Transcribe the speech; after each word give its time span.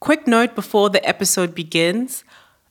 Quick 0.00 0.28
note 0.28 0.54
before 0.54 0.90
the 0.90 1.06
episode 1.06 1.56
begins. 1.56 2.22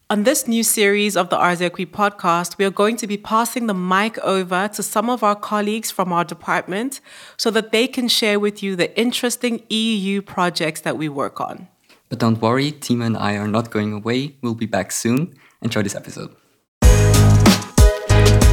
On 0.09 0.23
this 0.23 0.47
new 0.47 0.63
series 0.63 1.17
of 1.17 1.29
the 1.29 1.35
Ars 1.35 1.61
Equi 1.61 1.85
podcast, 1.85 2.57
we 2.57 2.63
are 2.63 2.71
going 2.71 2.95
to 2.95 3.05
be 3.05 3.17
passing 3.17 3.67
the 3.67 3.73
mic 3.73 4.17
over 4.19 4.69
to 4.69 4.81
some 4.81 5.09
of 5.09 5.23
our 5.23 5.35
colleagues 5.35 5.91
from 5.91 6.13
our 6.13 6.23
department 6.23 7.01
so 7.35 7.51
that 7.51 7.73
they 7.73 7.85
can 7.85 8.07
share 8.07 8.39
with 8.39 8.63
you 8.63 8.77
the 8.77 8.97
interesting 8.97 9.61
EU 9.69 10.21
projects 10.21 10.79
that 10.81 10.97
we 10.97 11.09
work 11.09 11.41
on. 11.41 11.67
But 12.07 12.19
don't 12.19 12.41
worry, 12.41 12.71
Tima 12.71 13.05
and 13.05 13.17
I 13.17 13.35
are 13.35 13.49
not 13.49 13.71
going 13.71 13.91
away. 13.91 14.37
We'll 14.41 14.55
be 14.55 14.65
back 14.65 14.93
soon. 14.93 15.35
Enjoy 15.61 15.81
this 15.81 15.95
episode. 15.95 16.33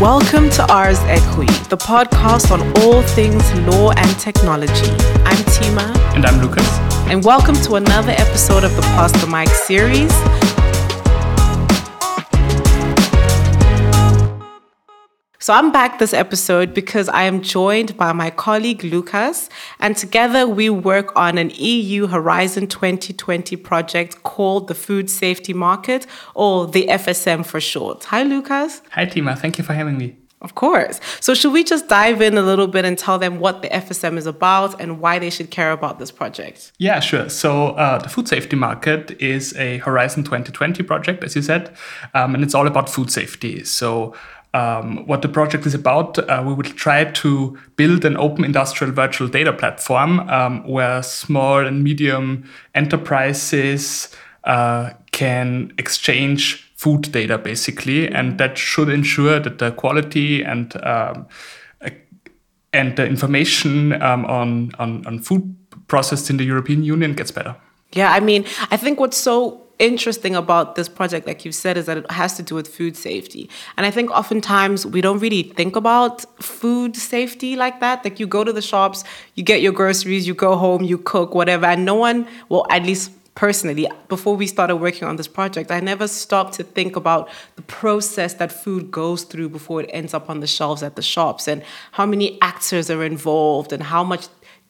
Welcome 0.00 0.50
to 0.50 0.66
Ars 0.68 0.98
Equi, 1.04 1.46
the 1.68 1.76
podcast 1.76 2.50
on 2.50 2.60
all 2.82 3.02
things 3.02 3.54
law 3.68 3.92
and 3.92 4.18
technology. 4.18 4.90
I'm 5.22 5.38
Tima. 5.54 5.94
And 6.16 6.26
I'm 6.26 6.42
Lucas. 6.42 6.93
And 7.06 7.22
welcome 7.22 7.54
to 7.56 7.74
another 7.74 8.12
episode 8.12 8.64
of 8.64 8.74
the 8.74 8.82
Pass 8.82 9.12
the 9.20 9.26
Mic 9.26 9.48
series. 9.48 10.10
So 15.38 15.52
I'm 15.52 15.70
back 15.70 15.98
this 15.98 16.14
episode 16.14 16.72
because 16.72 17.10
I 17.10 17.24
am 17.24 17.42
joined 17.42 17.98
by 17.98 18.12
my 18.14 18.30
colleague 18.30 18.82
Lucas, 18.82 19.50
and 19.78 19.94
together 19.94 20.46
we 20.48 20.70
work 20.70 21.14
on 21.14 21.36
an 21.36 21.50
EU 21.56 22.06
Horizon 22.06 22.66
2020 22.66 23.54
project 23.56 24.22
called 24.22 24.68
the 24.68 24.74
Food 24.74 25.10
Safety 25.10 25.52
Market, 25.52 26.06
or 26.34 26.66
the 26.66 26.86
FSM 26.88 27.44
for 27.44 27.60
short. 27.60 28.04
Hi, 28.04 28.22
Lucas. 28.22 28.80
Hi, 28.92 29.04
Tima. 29.04 29.38
Thank 29.38 29.58
you 29.58 29.64
for 29.64 29.74
having 29.74 29.98
me. 29.98 30.16
Of 30.44 30.54
course. 30.54 31.00
So, 31.20 31.32
should 31.32 31.54
we 31.54 31.64
just 31.64 31.88
dive 31.88 32.20
in 32.20 32.36
a 32.36 32.42
little 32.42 32.66
bit 32.66 32.84
and 32.84 32.98
tell 32.98 33.18
them 33.18 33.40
what 33.40 33.62
the 33.62 33.68
FSM 33.68 34.18
is 34.18 34.26
about 34.26 34.78
and 34.78 35.00
why 35.00 35.18
they 35.18 35.30
should 35.30 35.50
care 35.50 35.72
about 35.72 35.98
this 35.98 36.10
project? 36.10 36.70
Yeah, 36.76 37.00
sure. 37.00 37.30
So, 37.30 37.68
uh, 37.70 37.98
the 37.98 38.10
food 38.10 38.28
safety 38.28 38.54
market 38.54 39.18
is 39.22 39.56
a 39.56 39.78
Horizon 39.78 40.22
2020 40.22 40.82
project, 40.82 41.24
as 41.24 41.34
you 41.34 41.40
said, 41.40 41.74
um, 42.12 42.34
and 42.34 42.44
it's 42.44 42.54
all 42.54 42.66
about 42.66 42.90
food 42.90 43.10
safety. 43.10 43.64
So, 43.64 44.14
um, 44.52 45.06
what 45.06 45.22
the 45.22 45.28
project 45.28 45.64
is 45.64 45.74
about, 45.74 46.18
uh, 46.18 46.42
we 46.46 46.52
will 46.52 46.62
try 46.62 47.04
to 47.04 47.58
build 47.76 48.04
an 48.04 48.16
open 48.18 48.44
industrial 48.44 48.92
virtual 48.92 49.28
data 49.28 49.52
platform 49.52 50.20
um, 50.28 50.62
where 50.68 51.02
small 51.02 51.66
and 51.66 51.82
medium 51.82 52.44
enterprises 52.74 54.14
uh, 54.44 54.90
can 55.10 55.72
exchange 55.78 56.70
food 56.84 57.10
data 57.12 57.38
basically, 57.38 58.00
and 58.12 58.36
that 58.38 58.58
should 58.58 58.90
ensure 58.90 59.40
that 59.40 59.56
the 59.58 59.70
quality 59.72 60.44
and 60.44 60.76
um, 60.84 61.26
and 62.72 62.96
the 62.96 63.06
information 63.06 63.92
um, 64.02 64.26
on, 64.26 64.70
on 64.78 65.06
on 65.06 65.18
food 65.18 65.42
processed 65.86 66.28
in 66.30 66.36
the 66.36 66.44
European 66.44 66.84
Union 66.84 67.14
gets 67.14 67.30
better. 67.30 67.56
Yeah, 67.92 68.12
I 68.12 68.20
mean, 68.20 68.44
I 68.70 68.76
think 68.76 69.00
what's 69.00 69.16
so 69.16 69.64
interesting 69.78 70.34
about 70.36 70.74
this 70.74 70.88
project, 70.88 71.26
like 71.26 71.44
you 71.46 71.52
said, 71.52 71.76
is 71.76 71.86
that 71.86 71.96
it 71.96 72.10
has 72.10 72.36
to 72.36 72.42
do 72.42 72.54
with 72.54 72.68
food 72.68 72.96
safety. 72.96 73.48
And 73.76 73.86
I 73.86 73.90
think 73.90 74.10
oftentimes 74.10 74.86
we 74.86 75.00
don't 75.00 75.20
really 75.20 75.42
think 75.42 75.76
about 75.76 76.24
food 76.42 76.96
safety 76.96 77.56
like 77.56 77.80
that. 77.80 78.04
Like 78.04 78.20
you 78.20 78.26
go 78.26 78.44
to 78.44 78.52
the 78.52 78.62
shops, 78.62 79.04
you 79.34 79.42
get 79.42 79.62
your 79.62 79.72
groceries, 79.72 80.26
you 80.26 80.34
go 80.34 80.56
home, 80.56 80.82
you 80.84 80.98
cook, 80.98 81.34
whatever, 81.34 81.66
and 81.66 81.84
no 81.84 81.94
one, 81.94 82.26
well, 82.48 82.66
at 82.70 82.82
least 82.84 83.10
personally, 83.34 83.88
before 84.08 84.36
we 84.36 84.46
started 84.46 84.76
working 84.76 85.08
on 85.08 85.16
this 85.16 85.28
project, 85.28 85.70
I 85.70 85.80
never 85.80 86.06
stopped 86.06 86.54
to 86.54 86.62
think 86.62 86.96
about 86.96 87.28
the 87.56 87.62
process 87.62 88.34
that 88.34 88.52
food 88.52 88.90
goes 88.90 89.24
through 89.24 89.48
before 89.48 89.82
it 89.82 89.90
ends 89.92 90.14
up 90.14 90.30
on 90.30 90.40
the 90.40 90.46
shelves 90.46 90.82
at 90.82 90.96
the 90.96 91.02
shops 91.02 91.48
and 91.48 91.62
how 91.92 92.06
many 92.06 92.40
actors 92.40 92.90
are 92.90 93.04
involved 93.04 93.72
and 93.72 93.82
how 93.82 94.04
much 94.04 94.28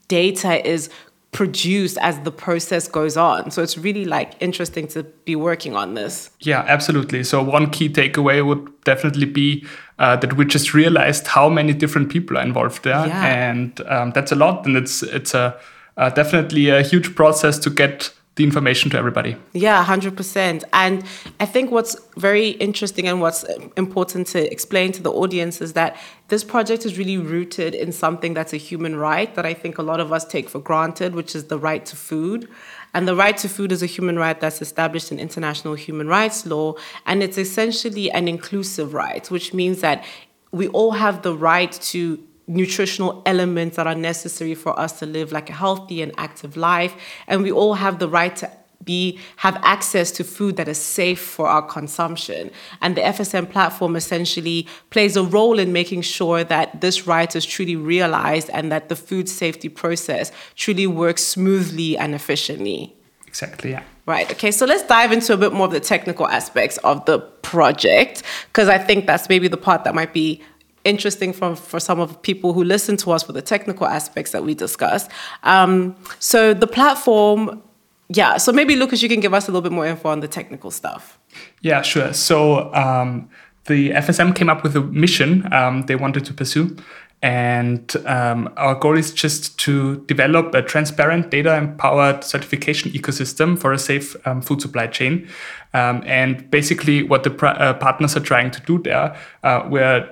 data 0.08 0.66
is 0.66 0.90
produced 1.32 1.98
as 2.00 2.20
the 2.20 2.30
process 2.30 2.86
goes 2.86 3.16
on. 3.16 3.50
So 3.50 3.60
it's 3.60 3.76
really 3.76 4.04
like 4.04 4.34
interesting 4.38 4.86
to 4.88 5.02
be 5.02 5.34
working 5.34 5.74
on 5.74 5.94
this. 5.94 6.30
Yeah, 6.40 6.64
absolutely. 6.66 7.24
So 7.24 7.42
one 7.42 7.70
key 7.70 7.88
takeaway 7.88 8.46
would 8.46 8.68
definitely 8.84 9.26
be 9.26 9.66
uh, 9.98 10.16
that 10.16 10.36
we 10.36 10.44
just 10.44 10.72
realized 10.74 11.26
how 11.26 11.48
many 11.48 11.72
different 11.74 12.08
people 12.08 12.38
are 12.38 12.42
involved 12.42 12.84
there, 12.84 13.06
yeah. 13.06 13.24
and 13.26 13.80
um, 13.88 14.12
that's 14.12 14.32
a 14.32 14.36
lot. 14.36 14.64
And 14.64 14.76
it's 14.76 15.02
it's 15.02 15.34
a 15.34 15.58
uh, 15.96 16.10
definitely 16.10 16.68
a 16.70 16.82
huge 16.82 17.14
process 17.14 17.58
to 17.60 17.70
get 17.70 18.12
the 18.36 18.42
information 18.42 18.90
to 18.90 18.98
everybody. 18.98 19.36
Yeah, 19.52 19.84
100%. 19.84 20.64
And 20.72 21.04
I 21.38 21.46
think 21.46 21.70
what's 21.70 21.96
very 22.16 22.50
interesting 22.50 23.06
and 23.06 23.20
what's 23.20 23.44
important 23.76 24.26
to 24.28 24.52
explain 24.52 24.90
to 24.92 25.02
the 25.02 25.12
audience 25.12 25.60
is 25.60 25.74
that 25.74 25.96
this 26.28 26.42
project 26.42 26.84
is 26.84 26.98
really 26.98 27.16
rooted 27.16 27.74
in 27.74 27.92
something 27.92 28.34
that's 28.34 28.52
a 28.52 28.56
human 28.56 28.96
right 28.96 29.32
that 29.36 29.46
I 29.46 29.54
think 29.54 29.78
a 29.78 29.82
lot 29.82 30.00
of 30.00 30.12
us 30.12 30.24
take 30.24 30.48
for 30.48 30.58
granted, 30.58 31.14
which 31.14 31.36
is 31.36 31.44
the 31.44 31.58
right 31.58 31.86
to 31.86 31.94
food. 31.94 32.48
And 32.92 33.06
the 33.06 33.14
right 33.14 33.36
to 33.38 33.48
food 33.48 33.70
is 33.70 33.82
a 33.82 33.86
human 33.86 34.18
right 34.18 34.38
that's 34.38 34.60
established 34.60 35.12
in 35.12 35.20
international 35.20 35.74
human 35.74 36.08
rights 36.08 36.44
law. 36.44 36.74
And 37.06 37.22
it's 37.22 37.38
essentially 37.38 38.10
an 38.10 38.26
inclusive 38.26 38.94
right, 38.94 39.30
which 39.30 39.54
means 39.54 39.80
that 39.80 40.04
we 40.50 40.68
all 40.68 40.92
have 40.92 41.22
the 41.22 41.36
right 41.36 41.72
to 41.72 42.20
nutritional 42.46 43.22
elements 43.26 43.76
that 43.76 43.86
are 43.86 43.94
necessary 43.94 44.54
for 44.54 44.78
us 44.78 44.98
to 44.98 45.06
live 45.06 45.32
like 45.32 45.48
a 45.50 45.52
healthy 45.52 46.02
and 46.02 46.12
active 46.18 46.56
life 46.56 46.94
and 47.26 47.42
we 47.42 47.50
all 47.50 47.74
have 47.74 47.98
the 47.98 48.08
right 48.08 48.36
to 48.36 48.50
be 48.84 49.18
have 49.36 49.56
access 49.62 50.10
to 50.10 50.22
food 50.22 50.56
that 50.56 50.68
is 50.68 50.78
safe 50.78 51.20
for 51.20 51.48
our 51.48 51.62
consumption 51.62 52.50
and 52.82 52.96
the 52.96 53.00
FSM 53.00 53.50
platform 53.50 53.96
essentially 53.96 54.66
plays 54.90 55.16
a 55.16 55.22
role 55.22 55.58
in 55.58 55.72
making 55.72 56.02
sure 56.02 56.44
that 56.44 56.80
this 56.80 57.06
right 57.06 57.34
is 57.34 57.46
truly 57.46 57.76
realized 57.76 58.50
and 58.50 58.70
that 58.70 58.90
the 58.90 58.96
food 58.96 59.28
safety 59.28 59.68
process 59.68 60.30
truly 60.54 60.86
works 60.86 61.24
smoothly 61.24 61.96
and 61.96 62.14
efficiently 62.14 62.94
exactly 63.26 63.70
yeah 63.70 63.82
Right. 64.06 64.30
Okay. 64.30 64.50
So 64.50 64.66
let's 64.66 64.82
dive 64.82 65.12
into 65.12 65.32
a 65.32 65.36
bit 65.38 65.54
more 65.54 65.64
of 65.64 65.72
the 65.72 65.80
technical 65.80 66.28
aspects 66.28 66.76
of 66.78 67.06
the 67.06 67.20
project, 67.20 68.22
because 68.48 68.68
I 68.68 68.76
think 68.76 69.06
that's 69.06 69.30
maybe 69.30 69.48
the 69.48 69.56
part 69.56 69.84
that 69.84 69.94
might 69.94 70.12
be 70.12 70.42
interesting 70.84 71.32
for, 71.32 71.56
for 71.56 71.80
some 71.80 72.00
of 72.00 72.12
the 72.12 72.18
people 72.18 72.52
who 72.52 72.62
listen 72.62 72.96
to 72.98 73.12
us 73.12 73.22
for 73.22 73.32
the 73.32 73.42
technical 73.42 73.86
aspects 73.86 74.32
that 74.32 74.44
we 74.44 74.54
discuss. 74.54 75.08
Um, 75.42 75.96
so 76.18 76.54
the 76.54 76.66
platform, 76.66 77.62
yeah. 78.08 78.36
So 78.36 78.52
maybe 78.52 78.76
Lucas, 78.76 79.02
you 79.02 79.08
can 79.08 79.20
give 79.20 79.34
us 79.34 79.48
a 79.48 79.50
little 79.50 79.62
bit 79.62 79.72
more 79.72 79.86
info 79.86 80.08
on 80.10 80.20
the 80.20 80.28
technical 80.28 80.70
stuff. 80.70 81.18
Yeah, 81.62 81.82
sure. 81.82 82.12
So 82.12 82.72
um, 82.74 83.28
the 83.66 83.90
FSM 83.90 84.36
came 84.36 84.50
up 84.50 84.62
with 84.62 84.76
a 84.76 84.80
mission 84.80 85.52
um, 85.52 85.82
they 85.82 85.96
wanted 85.96 86.24
to 86.26 86.34
pursue. 86.34 86.76
And 87.22 87.90
um, 88.04 88.52
our 88.58 88.74
goal 88.74 88.98
is 88.98 89.10
just 89.10 89.58
to 89.60 90.04
develop 90.04 90.54
a 90.54 90.60
transparent, 90.60 91.30
data 91.30 91.56
empowered 91.56 92.22
certification 92.22 92.90
ecosystem 92.92 93.58
for 93.58 93.72
a 93.72 93.78
safe 93.78 94.14
um, 94.26 94.42
food 94.42 94.60
supply 94.60 94.88
chain. 94.88 95.26
Um, 95.72 96.02
and 96.04 96.50
basically, 96.50 97.02
what 97.02 97.22
the 97.22 97.30
pr- 97.30 97.46
uh, 97.46 97.72
partners 97.74 98.14
are 98.14 98.20
trying 98.20 98.50
to 98.50 98.60
do 98.60 98.78
there, 98.78 99.16
uh, 99.42 99.66
we're 99.70 100.06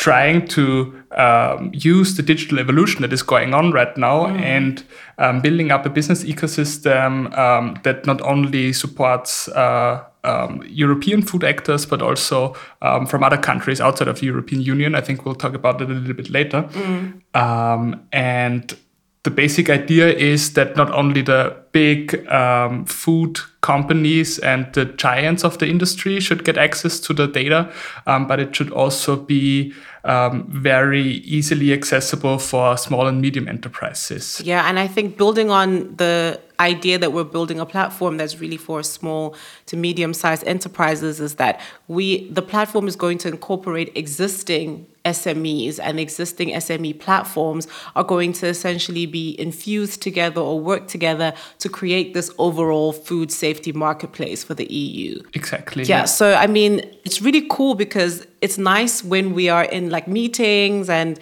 trying 0.00 0.46
to 0.46 0.94
um, 1.10 1.70
use 1.74 2.16
the 2.16 2.22
digital 2.22 2.58
evolution 2.58 3.02
that 3.02 3.12
is 3.12 3.22
going 3.22 3.52
on 3.52 3.70
right 3.70 3.98
now 3.98 4.24
mm. 4.24 4.40
and 4.40 4.82
um, 5.18 5.42
building 5.42 5.70
up 5.70 5.84
a 5.84 5.90
business 5.90 6.24
ecosystem 6.24 7.36
um, 7.36 7.78
that 7.82 8.06
not 8.06 8.18
only 8.22 8.72
supports 8.72 9.46
uh, 9.48 10.02
um, 10.24 10.64
European 10.66 11.20
food 11.20 11.44
actors 11.44 11.84
but 11.84 12.00
also 12.00 12.56
um, 12.80 13.06
from 13.06 13.22
other 13.22 13.36
countries 13.36 13.78
outside 13.78 14.08
of 14.08 14.20
the 14.20 14.26
European 14.26 14.62
Union. 14.62 14.94
I 14.94 15.02
think 15.02 15.26
we'll 15.26 15.34
talk 15.34 15.52
about 15.52 15.82
it 15.82 15.90
a 15.90 15.92
little 15.92 16.14
bit 16.14 16.30
later. 16.30 16.62
Mm. 16.62 17.36
Um, 17.36 18.00
and 18.10 18.74
the 19.22 19.30
basic 19.30 19.68
idea 19.68 20.08
is 20.08 20.54
that 20.54 20.76
not 20.76 20.90
only 20.92 21.20
the 21.20 21.54
big 21.72 22.26
um, 22.28 22.86
food 22.86 23.38
companies 23.60 24.38
and 24.38 24.72
the 24.72 24.86
giants 24.86 25.44
of 25.44 25.58
the 25.58 25.68
industry 25.68 26.20
should 26.20 26.42
get 26.42 26.56
access 26.56 26.98
to 27.00 27.12
the 27.12 27.26
data, 27.26 27.70
um, 28.06 28.26
but 28.26 28.40
it 28.40 28.56
should 28.56 28.70
also 28.72 29.16
be 29.16 29.74
um, 30.04 30.46
very 30.48 31.02
easily 31.02 31.72
accessible 31.72 32.38
for 32.38 32.76
small 32.76 33.06
and 33.06 33.20
medium 33.20 33.48
enterprises. 33.48 34.40
Yeah, 34.44 34.68
and 34.68 34.78
I 34.78 34.86
think 34.86 35.16
building 35.16 35.50
on 35.50 35.96
the 35.96 36.40
idea 36.60 36.98
that 36.98 37.12
we're 37.12 37.24
building 37.24 37.58
a 37.58 37.66
platform 37.66 38.18
that's 38.18 38.38
really 38.38 38.56
for 38.56 38.82
small 38.82 39.34
to 39.66 39.76
medium 39.76 40.14
sized 40.14 40.44
enterprises 40.46 41.18
is 41.20 41.34
that 41.36 41.60
we 41.88 42.28
the 42.30 42.42
platform 42.42 42.86
is 42.86 42.96
going 42.96 43.18
to 43.18 43.28
incorporate 43.28 43.90
existing 43.96 44.86
SMEs 45.04 45.80
and 45.82 45.98
existing 45.98 46.50
SME 46.50 47.00
platforms 47.00 47.66
are 47.96 48.04
going 48.04 48.32
to 48.34 48.46
essentially 48.46 49.06
be 49.06 49.38
infused 49.40 50.02
together 50.02 50.40
or 50.40 50.60
work 50.60 50.88
together 50.88 51.32
to 51.58 51.68
create 51.68 52.12
this 52.12 52.30
overall 52.38 52.92
food 52.92 53.32
safety 53.32 53.72
marketplace 53.72 54.44
for 54.44 54.54
the 54.54 54.66
EU. 54.72 55.22
Exactly. 55.32 55.84
Yeah, 55.84 56.00
yeah. 56.00 56.04
so 56.04 56.34
I 56.34 56.46
mean, 56.46 56.80
it's 57.04 57.22
really 57.22 57.46
cool 57.48 57.74
because 57.74 58.26
it's 58.40 58.58
nice 58.58 59.02
when 59.02 59.32
we 59.32 59.48
are 59.48 59.64
in 59.64 59.90
like 59.90 60.06
meetings 60.06 60.90
and 60.90 61.18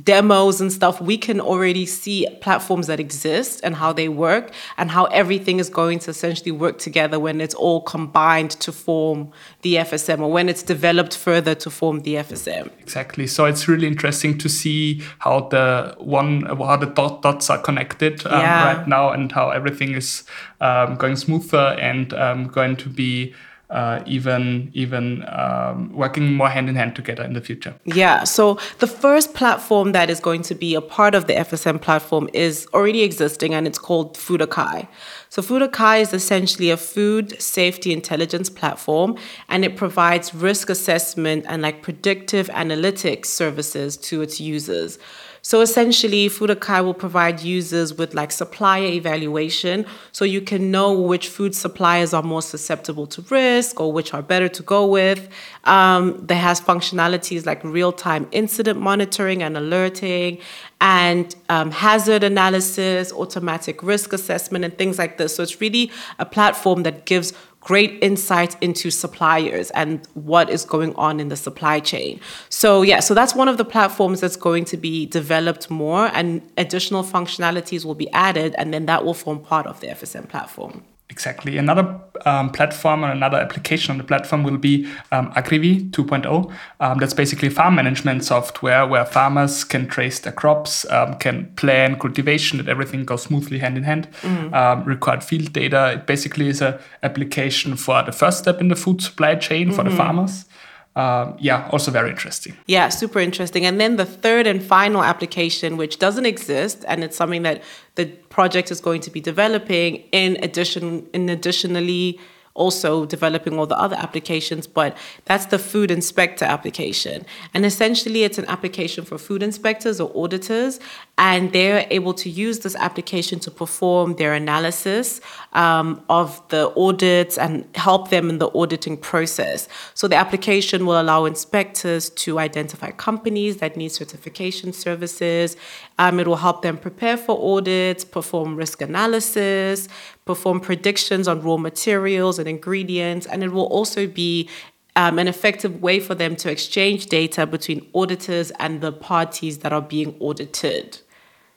demos 0.00 0.60
and 0.60 0.72
stuff, 0.72 1.00
we 1.00 1.18
can 1.18 1.40
already 1.40 1.84
see 1.84 2.26
platforms 2.40 2.86
that 2.86 2.98
exist 2.98 3.60
and 3.62 3.76
how 3.76 3.92
they 3.92 4.08
work 4.08 4.50
and 4.78 4.90
how 4.90 5.04
everything 5.06 5.58
is 5.58 5.68
going 5.68 5.98
to 5.98 6.10
essentially 6.10 6.50
work 6.50 6.78
together 6.78 7.20
when 7.20 7.40
it's 7.40 7.54
all 7.54 7.82
combined 7.82 8.52
to 8.52 8.72
form 8.72 9.30
the 9.60 9.74
FSM 9.74 10.20
or 10.20 10.30
when 10.30 10.48
it's 10.48 10.62
developed 10.62 11.16
further 11.16 11.54
to 11.54 11.70
form 11.70 12.00
the 12.00 12.14
FSM. 12.14 12.70
Exactly. 12.80 13.26
So 13.26 13.44
it's 13.44 13.68
really 13.68 13.86
interesting 13.86 14.38
to 14.38 14.48
see 14.48 15.02
how 15.18 15.48
the 15.48 15.94
one 15.98 16.42
how 16.42 16.76
the 16.76 16.86
dot 16.86 17.22
dots 17.22 17.50
are 17.50 17.58
connected 17.58 18.24
um, 18.26 18.40
yeah. 18.40 18.76
right 18.76 18.88
now 18.88 19.10
and 19.10 19.30
how 19.30 19.50
everything 19.50 19.92
is 19.92 20.24
um, 20.60 20.96
going 20.96 21.16
smoother 21.16 21.76
and 21.78 22.14
um, 22.14 22.48
going 22.48 22.76
to 22.76 22.88
be 22.88 23.34
uh, 23.72 24.02
even 24.06 24.70
even 24.74 25.24
um, 25.28 25.92
working 25.92 26.34
more 26.34 26.48
hand 26.48 26.68
in 26.68 26.76
hand 26.76 26.94
together 26.94 27.24
in 27.24 27.32
the 27.32 27.40
future. 27.40 27.74
Yeah. 27.84 28.24
So 28.24 28.58
the 28.78 28.86
first 28.86 29.34
platform 29.34 29.92
that 29.92 30.10
is 30.10 30.20
going 30.20 30.42
to 30.42 30.54
be 30.54 30.74
a 30.74 30.82
part 30.82 31.14
of 31.14 31.26
the 31.26 31.32
FSM 31.32 31.80
platform 31.80 32.28
is 32.34 32.68
already 32.74 33.02
existing, 33.02 33.54
and 33.54 33.66
it's 33.66 33.78
called 33.78 34.14
Foodakai. 34.14 34.86
So 35.30 35.40
Foodakai 35.40 36.02
is 36.02 36.12
essentially 36.12 36.70
a 36.70 36.76
food 36.76 37.40
safety 37.40 37.92
intelligence 37.92 38.50
platform, 38.50 39.16
and 39.48 39.64
it 39.64 39.76
provides 39.76 40.34
risk 40.34 40.68
assessment 40.68 41.46
and 41.48 41.62
like 41.62 41.80
predictive 41.82 42.48
analytics 42.48 43.26
services 43.26 43.96
to 43.96 44.20
its 44.20 44.38
users. 44.40 44.98
So 45.44 45.60
essentially, 45.60 46.28
Foodakai 46.28 46.84
will 46.84 46.94
provide 46.94 47.40
users 47.40 47.92
with 47.94 48.14
like 48.14 48.30
supplier 48.30 48.86
evaluation 48.86 49.84
so 50.12 50.24
you 50.24 50.40
can 50.40 50.70
know 50.70 50.92
which 50.92 51.26
food 51.28 51.52
suppliers 51.56 52.14
are 52.14 52.22
more 52.22 52.42
susceptible 52.42 53.08
to 53.08 53.22
risk 53.22 53.80
or 53.80 53.92
which 53.92 54.14
are 54.14 54.22
better 54.22 54.48
to 54.48 54.62
go 54.62 54.86
with. 54.86 55.28
Um, 55.64 56.26
has 56.28 56.60
functionalities 56.60 57.44
like 57.44 57.62
real 57.64 57.92
time 57.92 58.28
incident 58.30 58.80
monitoring 58.80 59.42
and 59.42 59.56
alerting 59.56 60.38
and 60.80 61.34
um, 61.48 61.72
hazard 61.72 62.22
analysis, 62.22 63.12
automatic 63.12 63.82
risk 63.82 64.12
assessment, 64.12 64.64
and 64.64 64.76
things 64.78 64.98
like 64.98 65.18
this. 65.18 65.34
So 65.34 65.42
it's 65.42 65.60
really 65.60 65.90
a 66.18 66.24
platform 66.24 66.84
that 66.84 67.04
gives 67.04 67.32
great 67.62 67.98
insight 68.02 68.60
into 68.60 68.90
suppliers 68.90 69.70
and 69.70 70.06
what 70.14 70.50
is 70.50 70.64
going 70.64 70.94
on 70.96 71.20
in 71.20 71.28
the 71.28 71.36
supply 71.36 71.80
chain. 71.80 72.20
So, 72.48 72.82
yeah, 72.82 73.00
so 73.00 73.14
that's 73.14 73.34
one 73.34 73.48
of 73.48 73.56
the 73.56 73.64
platforms 73.64 74.20
that's 74.20 74.36
going 74.36 74.64
to 74.66 74.76
be 74.76 75.06
developed 75.06 75.70
more, 75.70 76.06
and 76.12 76.42
additional 76.56 77.04
functionalities 77.04 77.84
will 77.84 77.94
be 77.94 78.10
added, 78.10 78.54
and 78.58 78.74
then 78.74 78.86
that 78.86 79.04
will 79.04 79.14
form 79.14 79.40
part 79.40 79.66
of 79.66 79.80
the 79.80 79.88
FSM 79.88 80.28
platform. 80.28 80.84
Exactly. 81.12 81.58
Another 81.58 82.00
um, 82.24 82.48
platform 82.50 83.04
or 83.04 83.10
another 83.10 83.36
application 83.36 83.90
on 83.90 83.98
the 83.98 84.04
platform 84.04 84.44
will 84.44 84.56
be 84.56 84.86
um, 85.12 85.30
Agrivi 85.32 85.90
2.0. 85.90 86.50
Um, 86.80 86.98
that's 86.98 87.12
basically 87.12 87.50
farm 87.50 87.74
management 87.74 88.24
software 88.24 88.86
where 88.86 89.04
farmers 89.04 89.62
can 89.62 89.86
trace 89.86 90.20
their 90.20 90.32
crops, 90.32 90.90
um, 90.90 91.16
can 91.18 91.52
plan 91.56 91.98
cultivation, 91.98 92.56
that 92.56 92.68
everything 92.68 93.04
goes 93.04 93.24
smoothly 93.24 93.58
hand 93.58 93.76
in 93.76 93.82
hand, 93.82 94.10
mm-hmm. 94.22 94.54
um, 94.54 94.84
record 94.84 95.22
field 95.22 95.52
data. 95.52 95.92
It 95.92 96.06
basically 96.06 96.48
is 96.48 96.62
an 96.62 96.78
application 97.02 97.76
for 97.76 98.02
the 98.02 98.12
first 98.12 98.38
step 98.38 98.58
in 98.58 98.68
the 98.68 98.76
food 98.76 99.02
supply 99.02 99.34
chain 99.34 99.66
mm-hmm. 99.66 99.76
for 99.76 99.82
the 99.82 99.90
mm-hmm. 99.90 99.98
farmers 99.98 100.46
um, 100.94 101.36
yeah, 101.38 101.68
also 101.72 101.90
very 101.90 102.10
interesting. 102.10 102.54
Yeah, 102.66 102.90
super 102.90 103.18
interesting. 103.18 103.64
And 103.64 103.80
then 103.80 103.96
the 103.96 104.04
third 104.04 104.46
and 104.46 104.62
final 104.62 105.02
application, 105.02 105.76
which 105.76 105.98
doesn't 105.98 106.26
exist, 106.26 106.84
and 106.86 107.02
it's 107.02 107.16
something 107.16 107.42
that 107.42 107.62
the 107.94 108.06
project 108.28 108.70
is 108.70 108.80
going 108.80 109.00
to 109.02 109.10
be 109.10 109.20
developing 109.20 110.04
in 110.12 110.36
addition, 110.42 111.06
in 111.14 111.28
additionally 111.30 112.20
also 112.54 113.06
developing 113.06 113.58
all 113.58 113.66
the 113.66 113.78
other 113.78 113.96
applications, 113.96 114.66
but 114.66 114.96
that's 115.24 115.46
the 115.46 115.58
food 115.58 115.90
inspector 115.90 116.44
application. 116.44 117.24
And 117.54 117.64
essentially, 117.64 118.24
it's 118.24 118.38
an 118.38 118.44
application 118.46 119.04
for 119.04 119.18
food 119.18 119.42
inspectors 119.42 120.00
or 120.00 120.10
auditors, 120.14 120.78
and 121.16 121.52
they're 121.52 121.86
able 121.90 122.14
to 122.14 122.28
use 122.28 122.60
this 122.60 122.76
application 122.76 123.38
to 123.40 123.50
perform 123.50 124.14
their 124.16 124.34
analysis 124.34 125.20
um, 125.54 126.02
of 126.08 126.42
the 126.48 126.72
audits 126.76 127.38
and 127.38 127.66
help 127.74 128.10
them 128.10 128.28
in 128.28 128.38
the 128.38 128.50
auditing 128.54 128.96
process. 128.96 129.68
So, 129.94 130.06
the 130.08 130.16
application 130.16 130.84
will 130.84 131.00
allow 131.00 131.24
inspectors 131.24 132.10
to 132.10 132.38
identify 132.38 132.90
companies 132.90 133.58
that 133.58 133.76
need 133.76 133.92
certification 133.92 134.72
services. 134.72 135.56
Um, 135.98 136.18
it 136.20 136.26
will 136.26 136.36
help 136.36 136.62
them 136.62 136.78
prepare 136.78 137.16
for 137.16 137.58
audits, 137.58 138.04
perform 138.04 138.56
risk 138.56 138.80
analysis, 138.80 139.88
perform 140.24 140.60
predictions 140.60 141.28
on 141.28 141.42
raw 141.42 141.56
materials 141.56 142.38
and 142.38 142.48
ingredients, 142.48 143.26
and 143.26 143.42
it 143.42 143.52
will 143.52 143.66
also 143.66 144.06
be 144.06 144.48
um, 144.96 145.18
an 145.18 145.28
effective 145.28 145.82
way 145.82 146.00
for 146.00 146.14
them 146.14 146.36
to 146.36 146.50
exchange 146.50 147.06
data 147.06 147.46
between 147.46 147.86
auditors 147.94 148.50
and 148.52 148.80
the 148.80 148.92
parties 148.92 149.58
that 149.58 149.72
are 149.72 149.82
being 149.82 150.16
audited. 150.20 151.00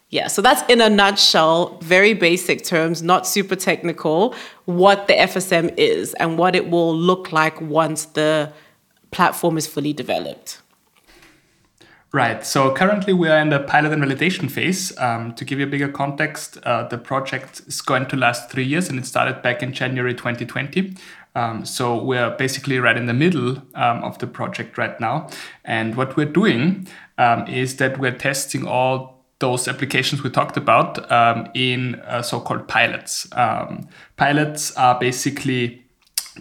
Yeah, 0.09 0.27
so 0.27 0.41
that's 0.41 0.61
in 0.69 0.79
a 0.81 0.89
nutshell, 0.89 1.77
very 1.81 2.13
basic 2.13 2.63
terms, 2.63 3.01
not 3.01 3.27
super 3.27 3.55
technical, 3.55 4.35
what 4.65 5.07
the 5.07 5.13
FSM 5.13 5.73
is 5.77 6.13
and 6.15 6.37
what 6.37 6.55
it 6.55 6.69
will 6.69 6.95
look 6.95 7.31
like 7.31 7.59
once 7.59 8.05
the 8.05 8.53
platform 9.11 9.57
is 9.57 9.67
fully 9.67 9.93
developed. 9.93 10.61
Right. 12.15 12.45
So 12.45 12.73
currently 12.73 13.11
we 13.11 13.27
are 13.27 13.39
in 13.39 13.49
the 13.49 13.59
pilot 13.59 13.91
and 13.91 14.01
validation 14.01 14.49
phase. 14.49 14.97
Um, 14.97 15.33
to 15.33 15.43
give 15.43 15.59
you 15.59 15.65
a 15.65 15.69
bigger 15.69 15.89
context, 15.89 16.57
uh, 16.63 16.87
the 16.87 16.97
project 16.97 17.63
is 17.67 17.81
going 17.81 18.05
to 18.05 18.15
last 18.15 18.49
three 18.49 18.63
years 18.63 18.87
and 18.87 18.97
it 18.97 19.05
started 19.05 19.41
back 19.41 19.61
in 19.61 19.73
January 19.73 20.13
2020. 20.13 20.95
Um, 21.35 21.65
so 21.65 22.01
we're 22.01 22.29
basically 22.29 22.79
right 22.79 22.95
in 22.95 23.07
the 23.07 23.13
middle 23.13 23.57
um, 23.73 24.01
of 24.01 24.17
the 24.19 24.27
project 24.27 24.77
right 24.77 24.97
now. 24.97 25.27
And 25.65 25.97
what 25.97 26.15
we're 26.15 26.31
doing 26.31 26.87
um, 27.17 27.47
is 27.49 27.75
that 27.77 27.99
we're 27.99 28.17
testing 28.17 28.65
all 28.65 29.25
those 29.39 29.67
applications 29.67 30.23
we 30.23 30.29
talked 30.29 30.55
about 30.55 31.11
um, 31.11 31.49
in 31.53 31.95
uh, 31.95 32.21
so-called 32.21 32.69
pilots. 32.69 33.27
Um, 33.33 33.89
pilots 34.15 34.71
are 34.77 34.97
basically 34.97 35.84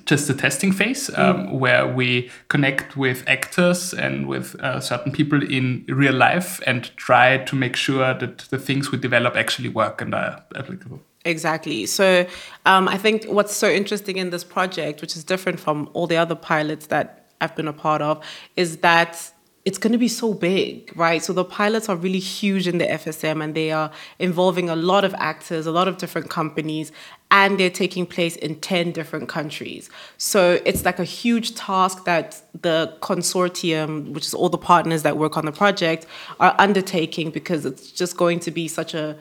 just 0.04 0.28
the 0.28 0.34
testing 0.34 0.72
phase 0.72 1.08
um, 1.16 1.46
mm. 1.46 1.52
where 1.52 1.86
we 1.86 2.30
connect 2.48 2.96
with 2.96 3.22
actors 3.28 3.94
and 3.94 4.26
with 4.26 4.54
uh, 4.60 4.80
certain 4.80 5.12
people 5.12 5.42
in 5.42 5.84
real 5.88 6.14
life 6.14 6.60
and 6.66 6.90
try 6.96 7.38
to 7.38 7.56
make 7.56 7.76
sure 7.76 8.14
that 8.14 8.38
the 8.50 8.58
things 8.58 8.90
we 8.90 8.98
develop 8.98 9.36
actually 9.36 9.68
work 9.68 10.00
and 10.00 10.14
are 10.14 10.42
applicable. 10.56 11.00
Exactly. 11.24 11.86
So 11.86 12.26
um, 12.66 12.86
I 12.86 12.98
think 12.98 13.24
what's 13.24 13.56
so 13.56 13.70
interesting 13.70 14.18
in 14.18 14.30
this 14.30 14.44
project, 14.44 15.00
which 15.00 15.16
is 15.16 15.24
different 15.24 15.58
from 15.58 15.88
all 15.94 16.06
the 16.06 16.16
other 16.16 16.34
pilots 16.34 16.86
that 16.88 17.26
I've 17.40 17.56
been 17.56 17.68
a 17.68 17.72
part 17.72 18.02
of, 18.02 18.22
is 18.56 18.78
that 18.78 19.32
it's 19.64 19.78
going 19.78 19.92
to 19.92 19.98
be 19.98 20.08
so 20.08 20.34
big, 20.34 20.92
right? 20.94 21.22
So 21.22 21.32
the 21.32 21.44
pilots 21.44 21.88
are 21.88 21.96
really 21.96 22.18
huge 22.18 22.68
in 22.68 22.76
the 22.76 22.84
FSM 22.84 23.42
and 23.42 23.54
they 23.54 23.72
are 23.72 23.90
involving 24.18 24.68
a 24.68 24.76
lot 24.76 25.04
of 25.04 25.14
actors, 25.14 25.66
a 25.66 25.72
lot 25.72 25.88
of 25.88 25.96
different 25.96 26.28
companies, 26.28 26.92
and 27.30 27.58
they're 27.58 27.70
taking 27.70 28.04
place 28.04 28.36
in 28.36 28.60
10 28.60 28.92
different 28.92 29.28
countries. 29.28 29.88
So 30.18 30.60
it's 30.66 30.84
like 30.84 30.98
a 30.98 31.04
huge 31.04 31.54
task 31.54 32.04
that 32.04 32.42
the 32.60 32.94
consortium, 33.00 34.12
which 34.12 34.26
is 34.26 34.34
all 34.34 34.50
the 34.50 34.58
partners 34.58 35.02
that 35.02 35.16
work 35.16 35.38
on 35.38 35.46
the 35.46 35.52
project, 35.52 36.06
are 36.40 36.54
undertaking 36.58 37.30
because 37.30 37.64
it's 37.64 37.90
just 37.90 38.18
going 38.18 38.40
to 38.40 38.50
be 38.50 38.68
such 38.68 38.92
a 38.92 39.16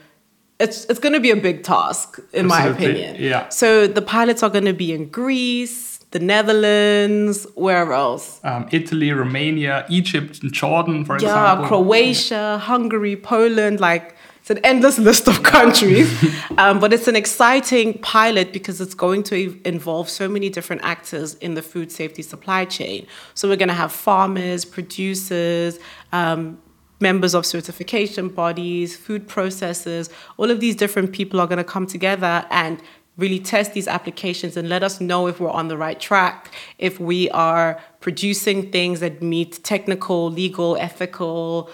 it's 0.60 0.86
it's 0.86 1.00
going 1.00 1.14
to 1.14 1.20
be 1.20 1.32
a 1.32 1.36
big 1.36 1.64
task 1.64 2.20
in 2.32 2.50
Absolutely. 2.50 2.50
my 2.50 2.92
opinion. 2.92 3.16
Yeah. 3.20 3.50
So 3.50 3.88
the 3.88 4.02
pilots 4.02 4.44
are 4.44 4.50
going 4.50 4.66
to 4.66 4.74
be 4.74 4.94
in 4.94 5.10
Greece, 5.10 5.93
the 6.14 6.20
Netherlands, 6.20 7.48
where 7.56 7.92
else? 7.92 8.40
Um, 8.44 8.70
Italy, 8.72 9.12
Romania, 9.12 9.86
Egypt, 9.90 10.44
and 10.44 10.54
Jordan, 10.54 11.04
for 11.06 11.14
yeah, 11.14 11.28
example. 11.28 11.64
Yeah, 11.64 11.68
Croatia, 11.70 12.58
Hungary, 12.60 13.16
Poland, 13.16 13.80
like 13.80 14.16
it's 14.40 14.52
an 14.52 14.60
endless 14.60 15.00
list 15.10 15.28
of 15.28 15.42
countries. 15.42 16.08
um, 16.60 16.80
but 16.80 16.94
it's 16.94 17.08
an 17.08 17.16
exciting 17.16 17.98
pilot 17.98 18.54
because 18.54 18.80
it's 18.80 18.94
going 18.94 19.24
to 19.24 19.60
involve 19.66 20.08
so 20.08 20.30
many 20.30 20.50
different 20.50 20.84
actors 20.84 21.34
in 21.36 21.56
the 21.56 21.64
food 21.64 21.92
safety 21.92 22.22
supply 22.22 22.66
chain. 22.66 23.08
So 23.34 23.50
we're 23.50 23.58
going 23.58 23.70
to 23.70 23.74
have 23.74 23.92
farmers, 23.92 24.66
producers, 24.66 25.80
um, 26.12 26.60
members 27.00 27.34
of 27.34 27.44
certification 27.46 28.30
bodies, 28.30 28.96
food 28.96 29.28
processors, 29.28 30.10
all 30.38 30.52
of 30.52 30.60
these 30.60 30.76
different 30.76 31.12
people 31.12 31.42
are 31.42 31.48
going 31.48 31.58
to 31.58 31.64
come 31.64 31.88
together 31.88 32.46
and 32.52 32.82
really 33.18 33.40
test 33.40 33.74
these 33.74 33.88
applications 33.88 34.58
and 34.58 34.70
let 34.70 34.84
us 34.84 35.00
know 35.00 35.28
if 35.28 35.40
we're 35.40 35.50
on 35.50 35.68
the 35.68 35.78
right 35.78 36.00
track, 36.00 36.52
if 36.80 37.00
we 37.00 37.30
are 37.30 37.80
producing 38.00 38.72
things 38.72 39.00
that 39.02 39.22
meet 39.22 39.64
technical, 39.64 40.32
legal, 40.32 40.76
ethical, 40.78 41.70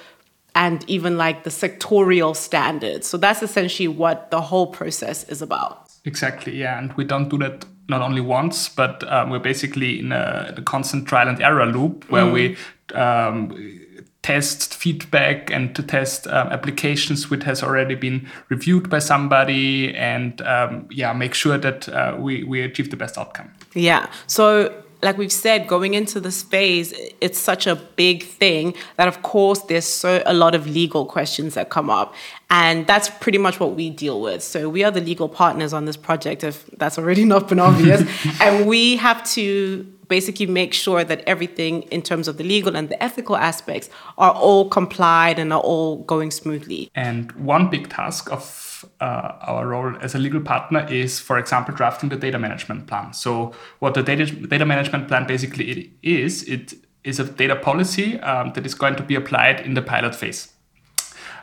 and 0.55 0.83
even 0.89 1.17
like 1.17 1.43
the 1.43 1.49
sectorial 1.49 2.35
standards. 2.35 3.07
So 3.07 3.17
that's 3.17 3.41
essentially 3.41 3.87
what 3.87 4.31
the 4.31 4.41
whole 4.41 4.67
process 4.67 5.23
is 5.29 5.41
about. 5.41 5.89
Exactly, 6.05 6.57
yeah. 6.57 6.77
And 6.77 6.91
we 6.93 7.05
don't 7.05 7.29
do 7.29 7.37
that 7.37 7.65
not 7.87 8.01
only 8.01 8.21
once, 8.21 8.69
but 8.69 9.09
um, 9.11 9.29
we're 9.29 9.39
basically 9.39 9.99
in 9.99 10.11
a, 10.11 10.53
a, 10.57 10.61
constant 10.61 11.07
trial 11.07 11.27
and 11.27 11.41
error 11.41 11.65
loop 11.65 12.09
where 12.09 12.23
mm. 12.23 12.33
we 12.33 12.57
um, 12.95 13.79
test 14.21 14.73
feedback 14.73 15.49
and 15.49 15.75
to 15.75 15.81
test 15.81 16.27
um, 16.27 16.49
applications 16.49 17.29
which 17.29 17.43
has 17.43 17.63
already 17.63 17.95
been 17.95 18.27
reviewed 18.49 18.89
by 18.89 18.99
somebody 18.99 19.95
and 19.95 20.41
um, 20.41 20.85
yeah 20.91 21.13
make 21.13 21.33
sure 21.33 21.57
that 21.57 21.87
uh, 21.89 22.15
we, 22.19 22.43
we 22.43 22.61
achieve 22.61 22.89
the 22.91 22.97
best 22.97 23.17
outcome. 23.17 23.51
Yeah. 23.73 24.11
So 24.27 24.73
like 25.01 25.17
we've 25.17 25.31
said, 25.31 25.67
going 25.67 25.93
into 25.93 26.19
this 26.19 26.43
phase, 26.43 26.93
it's 27.21 27.39
such 27.39 27.67
a 27.67 27.75
big 27.75 28.23
thing 28.23 28.73
that, 28.97 29.07
of 29.07 29.21
course, 29.21 29.61
there's 29.63 29.85
so 29.85 30.21
a 30.25 30.33
lot 30.33 30.55
of 30.55 30.67
legal 30.67 31.05
questions 31.05 31.53
that 31.53 31.69
come 31.69 31.89
up, 31.89 32.13
and 32.49 32.85
that's 32.85 33.09
pretty 33.09 33.37
much 33.37 33.59
what 33.59 33.75
we 33.75 33.89
deal 33.89 34.19
with. 34.19 34.43
So 34.43 34.67
we 34.67 34.83
are 34.83 34.91
the 34.91 35.01
legal 35.01 35.29
partners 35.29 35.73
on 35.73 35.85
this 35.85 35.95
project, 35.95 36.43
if 36.43 36.65
that's 36.77 36.97
already 36.97 37.23
not 37.33 37.47
been 37.47 37.59
obvious, 37.59 38.03
and 38.41 38.67
we 38.67 38.97
have 38.97 39.23
to 39.31 39.87
basically 40.09 40.47
make 40.47 40.73
sure 40.73 41.03
that 41.03 41.23
everything 41.25 41.83
in 41.83 42.01
terms 42.01 42.27
of 42.27 42.37
the 42.37 42.43
legal 42.43 42.75
and 42.75 42.89
the 42.89 43.01
ethical 43.01 43.37
aspects 43.37 43.89
are 44.17 44.31
all 44.31 44.67
complied 44.67 45.39
and 45.39 45.53
are 45.53 45.61
all 45.61 46.03
going 46.03 46.31
smoothly. 46.31 46.91
And 46.95 47.31
one 47.33 47.69
big 47.69 47.89
task 47.89 48.31
of 48.31 48.85
uh, 48.99 49.37
our 49.41 49.67
role 49.67 49.95
as 50.01 50.15
a 50.15 50.19
legal 50.19 50.41
partner 50.41 50.85
is, 50.89 51.19
for 51.19 51.37
example, 51.37 51.73
drafting 51.73 52.09
the 52.09 52.15
data 52.15 52.39
management 52.39 52.87
plan. 52.87 53.13
So, 53.13 53.53
what 53.79 53.93
the 53.93 54.03
data, 54.03 54.25
data 54.25 54.65
management 54.65 55.07
plan 55.07 55.27
basically 55.27 55.93
is, 56.01 56.43
it 56.43 56.73
is 57.03 57.19
a 57.19 57.25
data 57.25 57.55
policy 57.55 58.19
um, 58.19 58.53
that 58.53 58.65
is 58.65 58.73
going 58.73 58.95
to 58.95 59.03
be 59.03 59.15
applied 59.15 59.61
in 59.61 59.73
the 59.73 59.81
pilot 59.81 60.15
phase. 60.15 60.53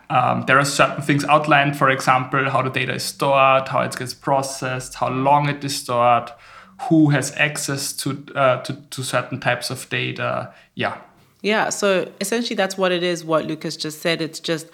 Um, 0.08 0.44
there 0.46 0.58
are 0.58 0.64
certain 0.64 1.02
things 1.02 1.24
outlined, 1.24 1.76
for 1.76 1.90
example, 1.90 2.48
how 2.48 2.62
the 2.62 2.70
data 2.70 2.94
is 2.94 3.02
stored, 3.02 3.68
how 3.68 3.80
it 3.80 3.96
gets 3.96 4.14
processed, 4.14 4.94
how 4.94 5.08
long 5.08 5.48
it 5.48 5.64
is 5.64 5.76
stored, 5.76 6.30
who 6.82 7.10
has 7.10 7.32
access 7.36 7.92
to, 7.94 8.24
uh, 8.34 8.62
to, 8.62 8.74
to 8.90 9.02
certain 9.02 9.40
types 9.40 9.70
of 9.70 9.88
data. 9.88 10.52
Yeah. 10.74 11.00
Yeah. 11.42 11.70
So 11.70 12.10
essentially, 12.20 12.56
that's 12.56 12.76
what 12.76 12.92
it 12.92 13.02
is. 13.02 13.24
What 13.24 13.46
Lucas 13.46 13.76
just 13.76 14.02
said. 14.02 14.20
It's 14.20 14.40
just 14.40 14.66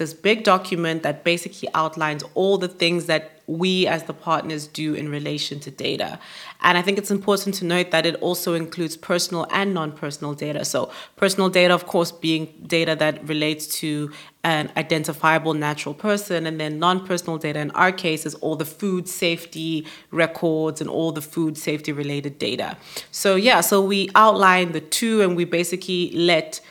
this 0.00 0.14
big 0.14 0.44
document 0.44 1.02
that 1.02 1.24
basically 1.24 1.68
outlines 1.74 2.24
all 2.32 2.56
the 2.56 2.68
things 2.68 3.04
that 3.04 3.32
we 3.46 3.86
as 3.86 4.04
the 4.04 4.14
partners 4.14 4.66
do 4.66 4.94
in 4.94 5.10
relation 5.10 5.60
to 5.60 5.70
data. 5.70 6.18
And 6.62 6.78
I 6.78 6.82
think 6.82 6.96
it's 6.96 7.10
important 7.10 7.54
to 7.56 7.66
note 7.66 7.90
that 7.90 8.06
it 8.06 8.14
also 8.22 8.54
includes 8.54 8.96
personal 8.96 9.46
and 9.50 9.74
non 9.74 9.92
personal 9.92 10.32
data. 10.32 10.64
So, 10.64 10.90
personal 11.16 11.50
data, 11.50 11.74
of 11.74 11.84
course, 11.86 12.12
being 12.12 12.46
data 12.66 12.96
that 12.96 13.28
relates 13.28 13.66
to 13.80 14.10
an 14.42 14.72
identifiable 14.74 15.52
natural 15.52 15.94
person, 15.94 16.46
and 16.46 16.58
then 16.58 16.78
non 16.78 17.06
personal 17.06 17.36
data 17.36 17.58
in 17.58 17.70
our 17.72 17.92
case 17.92 18.24
is 18.24 18.34
all 18.36 18.56
the 18.56 18.64
food 18.64 19.06
safety 19.06 19.86
records 20.10 20.80
and 20.80 20.88
all 20.88 21.12
the 21.12 21.22
food 21.22 21.58
safety 21.58 21.92
related 21.92 22.38
data. 22.38 22.78
So, 23.10 23.36
yeah, 23.36 23.60
so 23.60 23.82
we 23.82 24.08
outline 24.14 24.72
the 24.72 24.80
two 24.80 25.20
and 25.20 25.36
we 25.36 25.44
basically 25.44 26.10
let 26.12 26.62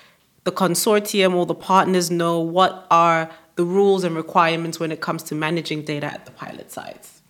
the 0.43 0.51
consortium 0.51 1.34
or 1.34 1.46
the 1.46 1.55
partners 1.55 2.10
know 2.10 2.39
what 2.39 2.88
are 2.89 3.29
the 3.55 3.65
rules 3.65 4.03
and 4.03 4.15
requirements 4.15 4.79
when 4.79 4.91
it 4.91 5.01
comes 5.01 5.24
to 5.24 5.36
managing 5.36 5.84
data 5.84 6.05
at 6.05 6.25
the 6.25 6.31
pilot 6.31 6.72
sites. 6.72 7.22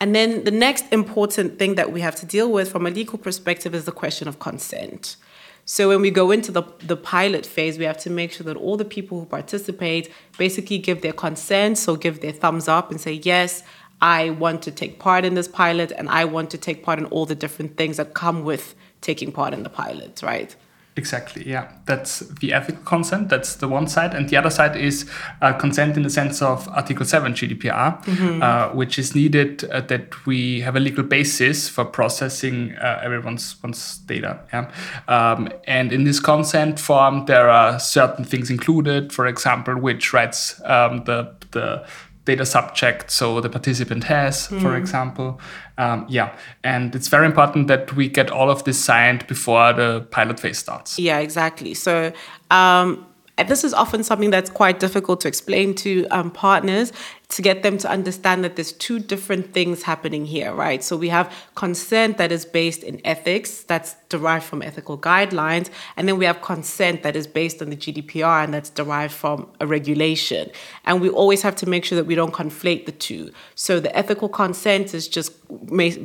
And 0.00 0.14
then 0.14 0.44
the 0.44 0.50
next 0.50 0.84
important 0.92 1.58
thing 1.58 1.76
that 1.76 1.92
we 1.92 2.00
have 2.00 2.16
to 2.16 2.26
deal 2.26 2.50
with 2.50 2.70
from 2.70 2.86
a 2.86 2.90
legal 2.90 3.18
perspective 3.18 3.74
is 3.74 3.84
the 3.84 3.92
question 3.92 4.26
of 4.26 4.38
consent. 4.38 5.16
So 5.64 5.88
when 5.88 6.02
we 6.02 6.10
go 6.10 6.30
into 6.30 6.52
the, 6.52 6.64
the 6.80 6.96
pilot 6.96 7.46
phase, 7.46 7.78
we 7.78 7.84
have 7.84 7.96
to 7.98 8.10
make 8.10 8.32
sure 8.32 8.44
that 8.44 8.56
all 8.56 8.76
the 8.76 8.84
people 8.84 9.20
who 9.20 9.26
participate 9.26 10.12
basically 10.36 10.78
give 10.78 11.00
their 11.00 11.12
consent, 11.12 11.78
so 11.78 11.96
give 11.96 12.20
their 12.20 12.32
thumbs 12.32 12.68
up 12.68 12.90
and 12.90 13.00
say, 13.00 13.12
yes, 13.12 13.62
I 14.02 14.30
want 14.30 14.60
to 14.62 14.70
take 14.70 14.98
part 14.98 15.24
in 15.24 15.34
this 15.34 15.48
pilot 15.48 15.90
and 15.92 16.08
I 16.10 16.26
want 16.26 16.50
to 16.50 16.58
take 16.58 16.84
part 16.84 16.98
in 16.98 17.06
all 17.06 17.24
the 17.24 17.34
different 17.34 17.78
things 17.78 17.96
that 17.96 18.12
come 18.12 18.44
with 18.44 18.74
taking 19.00 19.32
part 19.32 19.54
in 19.54 19.62
the 19.62 19.70
pilot, 19.70 20.22
right? 20.22 20.54
Exactly. 20.96 21.48
Yeah, 21.48 21.72
that's 21.86 22.20
the 22.20 22.52
ethical 22.52 22.82
consent. 22.84 23.28
That's 23.28 23.56
the 23.56 23.66
one 23.66 23.88
side, 23.88 24.14
and 24.14 24.28
the 24.28 24.36
other 24.36 24.50
side 24.50 24.76
is 24.76 25.10
uh, 25.42 25.52
consent 25.54 25.96
in 25.96 26.04
the 26.04 26.10
sense 26.10 26.40
of 26.40 26.68
Article 26.68 27.04
Seven 27.04 27.32
GDPR, 27.32 28.00
mm-hmm. 28.04 28.40
uh, 28.40 28.68
which 28.68 28.96
is 28.96 29.12
needed 29.12 29.64
uh, 29.64 29.80
that 29.82 30.24
we 30.24 30.60
have 30.60 30.76
a 30.76 30.80
legal 30.80 31.02
basis 31.02 31.68
for 31.68 31.84
processing 31.84 32.76
uh, 32.76 33.00
everyone's 33.02 33.56
one's 33.60 33.98
data. 33.98 34.38
Yeah, 34.52 34.70
um, 35.08 35.48
and 35.64 35.92
in 35.92 36.04
this 36.04 36.20
consent 36.20 36.78
form, 36.78 37.26
there 37.26 37.48
are 37.50 37.80
certain 37.80 38.24
things 38.24 38.48
included. 38.48 39.12
For 39.12 39.26
example, 39.26 39.76
which 39.76 40.12
rights 40.12 40.60
um, 40.64 41.02
the 41.04 41.34
the 41.50 41.84
data 42.24 42.46
subject 42.46 43.10
so 43.10 43.40
the 43.40 43.50
participant 43.50 44.04
has, 44.04 44.48
mm. 44.48 44.60
for 44.60 44.76
example. 44.76 45.40
Um, 45.76 46.06
yeah, 46.08 46.34
and 46.62 46.94
it's 46.94 47.08
very 47.08 47.26
important 47.26 47.68
that 47.68 47.94
we 47.94 48.08
get 48.08 48.30
all 48.30 48.50
of 48.50 48.64
this 48.64 48.82
signed 48.82 49.26
before 49.26 49.72
the 49.72 50.06
pilot 50.10 50.40
phase 50.40 50.58
starts. 50.58 50.98
Yeah, 50.98 51.18
exactly. 51.18 51.74
So 51.74 52.12
um, 52.50 53.06
this 53.46 53.64
is 53.64 53.74
often 53.74 54.04
something 54.04 54.30
that's 54.30 54.50
quite 54.50 54.78
difficult 54.78 55.20
to 55.22 55.28
explain 55.28 55.74
to 55.76 56.06
um, 56.10 56.30
partners 56.30 56.92
to 57.28 57.42
get 57.42 57.62
them 57.62 57.78
to 57.78 57.90
understand 57.90 58.44
that 58.44 58.54
there's 58.54 58.72
two 58.72 58.98
different 58.98 59.52
things 59.52 59.82
happening 59.82 60.26
here, 60.26 60.52
right? 60.52 60.84
So 60.84 60.96
we 60.96 61.08
have 61.08 61.32
consent 61.54 62.18
that 62.18 62.30
is 62.30 62.44
based 62.44 62.82
in 62.82 63.00
ethics, 63.04 63.62
that's 63.62 63.96
derived 64.08 64.44
from 64.44 64.62
ethical 64.62 64.96
guidelines, 64.98 65.70
and 65.96 66.06
then 66.06 66.18
we 66.18 66.26
have 66.26 66.42
consent 66.42 67.02
that 67.02 67.16
is 67.16 67.26
based 67.26 67.62
on 67.62 67.70
the 67.70 67.76
GDPR 67.76 68.44
and 68.44 68.52
that's 68.52 68.70
derived 68.70 69.14
from 69.14 69.48
a 69.58 69.66
regulation. 69.66 70.50
And 70.84 71.00
we 71.00 71.08
always 71.08 71.42
have 71.42 71.56
to 71.56 71.66
make 71.66 71.84
sure 71.84 71.96
that 71.96 72.04
we 72.04 72.14
don't 72.14 72.32
conflate 72.32 72.86
the 72.86 72.92
two. 72.92 73.32
So 73.54 73.80
the 73.80 73.94
ethical 73.96 74.28
consent 74.28 74.94
is 74.94 75.08
just 75.08 75.32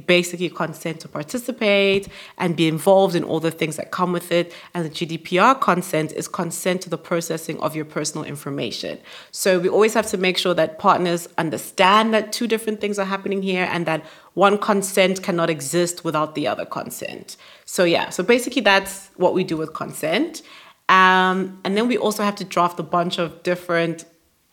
basically 0.08 0.50
consent 0.50 1.02
to 1.02 1.08
participate 1.08 2.08
and 2.38 2.56
be 2.56 2.68
involved 2.68 3.16
in 3.16 3.24
all 3.24 3.40
the 3.40 3.52
things 3.52 3.76
that 3.76 3.92
come 3.92 4.14
with 4.14 4.32
it, 4.32 4.54
and 4.74 4.86
the 4.86 4.90
GDPR 4.90 5.60
consent 5.60 6.14
is 6.14 6.28
consent 6.28 6.82
to 6.84 6.90
the 6.90 6.98
processing 6.98 7.60
of 7.60 7.76
your 7.76 7.86
personal 7.86 8.26
information. 8.26 9.00
So 9.32 9.60
we 9.60 9.68
always 9.68 9.94
have 9.94 10.08
to 10.08 10.18
make 10.18 10.38
sure 10.38 10.54
that 10.54 10.80
partners 10.80 11.09
partners 11.10 11.28
understand 11.38 12.14
that 12.14 12.32
two 12.32 12.48
different 12.48 12.80
things 12.82 13.00
are 13.00 13.06
happening 13.06 13.42
here 13.42 13.68
and 13.72 13.86
that 13.86 14.04
one 14.36 14.58
consent 14.58 15.24
cannot 15.24 15.50
exist 15.50 16.04
without 16.04 16.36
the 16.36 16.48
other 16.48 16.66
consent. 16.66 17.38
So, 17.66 17.84
yeah, 17.84 18.10
so 18.10 18.24
basically 18.24 18.62
that's 18.62 19.10
what 19.18 19.34
we 19.34 19.44
do 19.44 19.58
with 19.58 19.74
consent. 19.74 20.42
Um, 20.88 21.60
and 21.64 21.76
then 21.76 21.88
we 21.88 21.98
also 21.98 22.24
have 22.24 22.36
to 22.36 22.44
draft 22.44 22.80
a 22.80 22.84
bunch 22.84 23.20
of 23.20 23.44
different 23.44 24.06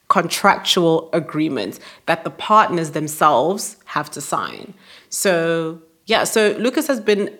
contractual 0.08 1.10
agreements 1.12 1.80
that 2.06 2.25
the 2.25 2.30
partners 2.30 2.92
themselves 2.92 3.76
have 3.86 4.10
to 4.10 4.20
sign. 4.20 4.75
So, 5.08 5.80
yeah, 6.06 6.25
so 6.25 6.56
Lucas 6.58 6.86
has 6.86 7.00
been 7.00 7.30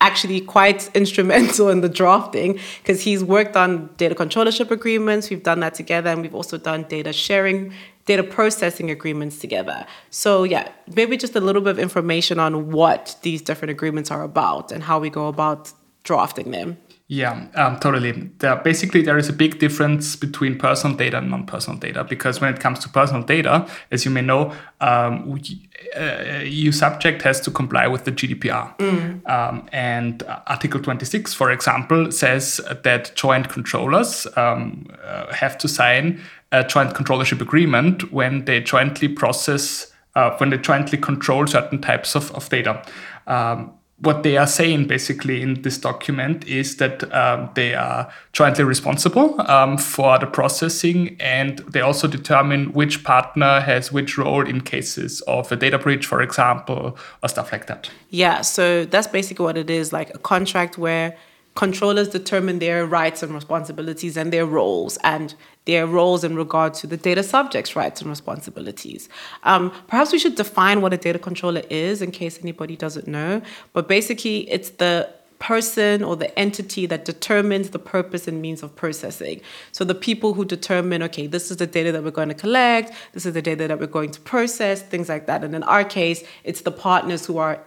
actually 0.00 0.40
quite 0.40 0.88
instrumental 0.94 1.68
in 1.68 1.80
the 1.80 1.88
drafting 1.88 2.58
because 2.78 3.02
he's 3.02 3.22
worked 3.22 3.56
on 3.56 3.90
data 3.96 4.14
controllership 4.14 4.70
agreements. 4.70 5.30
We've 5.30 5.42
done 5.42 5.60
that 5.60 5.74
together, 5.74 6.10
and 6.10 6.22
we've 6.22 6.34
also 6.34 6.58
done 6.58 6.84
data 6.84 7.12
sharing, 7.12 7.72
data 8.06 8.22
processing 8.22 8.90
agreements 8.90 9.38
together. 9.38 9.86
So, 10.10 10.44
yeah, 10.44 10.70
maybe 10.94 11.16
just 11.16 11.36
a 11.36 11.40
little 11.40 11.62
bit 11.62 11.70
of 11.70 11.78
information 11.78 12.38
on 12.38 12.70
what 12.70 13.16
these 13.22 13.42
different 13.42 13.70
agreements 13.70 14.10
are 14.10 14.22
about 14.22 14.72
and 14.72 14.82
how 14.82 14.98
we 14.98 15.10
go 15.10 15.28
about 15.28 15.72
drafting 16.02 16.50
them. 16.50 16.78
Yeah, 17.12 17.48
um, 17.56 17.80
totally. 17.80 18.12
There, 18.38 18.54
basically, 18.54 19.02
there 19.02 19.18
is 19.18 19.28
a 19.28 19.32
big 19.32 19.58
difference 19.58 20.14
between 20.14 20.56
personal 20.56 20.96
data 20.96 21.18
and 21.18 21.28
non-personal 21.28 21.76
data 21.76 22.04
because 22.04 22.40
when 22.40 22.54
it 22.54 22.60
comes 22.60 22.78
to 22.80 22.88
personal 22.88 23.24
data, 23.24 23.66
as 23.90 24.04
you 24.04 24.12
may 24.12 24.20
know, 24.20 24.54
um, 24.80 25.28
we, 25.28 25.68
uh, 25.98 26.42
EU 26.44 26.70
subject 26.70 27.22
has 27.22 27.40
to 27.40 27.50
comply 27.50 27.88
with 27.88 28.04
the 28.04 28.12
GDPR. 28.12 28.78
Mm. 28.78 29.28
Um, 29.28 29.68
and 29.72 30.22
Article 30.46 30.80
26, 30.80 31.34
for 31.34 31.50
example, 31.50 32.12
says 32.12 32.60
that 32.84 33.10
joint 33.16 33.48
controllers 33.48 34.28
um, 34.36 34.86
uh, 35.02 35.34
have 35.34 35.58
to 35.58 35.66
sign 35.66 36.20
a 36.52 36.62
joint 36.62 36.94
controllership 36.94 37.40
agreement 37.40 38.12
when 38.12 38.44
they 38.44 38.60
jointly 38.60 39.08
process, 39.08 39.92
uh, 40.14 40.30
when 40.36 40.50
they 40.50 40.58
jointly 40.58 40.96
control 40.96 41.48
certain 41.48 41.80
types 41.80 42.14
of, 42.14 42.30
of 42.36 42.48
data. 42.50 42.84
Um, 43.26 43.72
what 44.00 44.22
they 44.22 44.36
are 44.38 44.46
saying 44.46 44.86
basically 44.86 45.42
in 45.42 45.60
this 45.62 45.76
document 45.76 46.46
is 46.46 46.76
that 46.76 47.12
um, 47.12 47.50
they 47.54 47.74
are 47.74 48.10
jointly 48.32 48.64
responsible 48.64 49.38
um, 49.42 49.76
for 49.76 50.18
the 50.18 50.26
processing 50.26 51.16
and 51.20 51.58
they 51.60 51.82
also 51.82 52.08
determine 52.08 52.72
which 52.72 53.04
partner 53.04 53.60
has 53.60 53.92
which 53.92 54.16
role 54.16 54.46
in 54.46 54.62
cases 54.62 55.20
of 55.22 55.52
a 55.52 55.56
data 55.56 55.78
breach, 55.78 56.06
for 56.06 56.22
example, 56.22 56.96
or 57.22 57.28
stuff 57.28 57.52
like 57.52 57.66
that. 57.66 57.90
Yeah, 58.08 58.40
so 58.40 58.86
that's 58.86 59.06
basically 59.06 59.44
what 59.44 59.58
it 59.58 59.68
is 59.68 59.92
like 59.92 60.14
a 60.14 60.18
contract 60.18 60.78
where 60.78 61.16
controllers 61.54 62.08
determine 62.08 62.58
their 62.58 62.86
rights 62.86 63.22
and 63.22 63.34
responsibilities 63.34 64.16
and 64.16 64.32
their 64.32 64.46
roles 64.46 64.96
and 64.98 65.34
their 65.64 65.86
roles 65.86 66.24
in 66.24 66.36
regard 66.36 66.74
to 66.74 66.86
the 66.86 66.96
data 66.96 67.22
subject's 67.22 67.76
rights 67.76 68.00
and 68.00 68.08
responsibilities. 68.08 69.08
Um, 69.42 69.72
perhaps 69.88 70.12
we 70.12 70.18
should 70.18 70.36
define 70.36 70.80
what 70.80 70.92
a 70.92 70.96
data 70.96 71.18
controller 71.18 71.62
is 71.68 72.02
in 72.02 72.12
case 72.12 72.38
anybody 72.40 72.76
doesn't 72.76 73.06
know. 73.06 73.42
But 73.72 73.88
basically, 73.88 74.50
it's 74.50 74.70
the 74.70 75.12
person 75.40 76.04
or 76.04 76.16
the 76.16 76.38
entity 76.38 76.86
that 76.86 77.04
determines 77.04 77.70
the 77.70 77.78
purpose 77.78 78.28
and 78.28 78.40
means 78.40 78.62
of 78.62 78.76
processing. 78.76 79.40
So 79.72 79.84
the 79.84 79.94
people 79.94 80.34
who 80.34 80.44
determine, 80.44 81.02
okay, 81.04 81.26
this 81.26 81.50
is 81.50 81.56
the 81.56 81.66
data 81.66 81.90
that 81.92 82.04
we're 82.04 82.10
going 82.10 82.28
to 82.28 82.34
collect, 82.34 82.92
this 83.12 83.26
is 83.26 83.32
the 83.34 83.42
data 83.42 83.66
that 83.66 83.80
we're 83.80 83.86
going 83.86 84.10
to 84.12 84.20
process, 84.20 84.82
things 84.82 85.08
like 85.08 85.26
that. 85.26 85.42
And 85.42 85.54
in 85.54 85.62
our 85.64 85.82
case, 85.82 86.22
it's 86.44 86.60
the 86.60 86.70
partners 86.70 87.26
who 87.26 87.38
are 87.38 87.58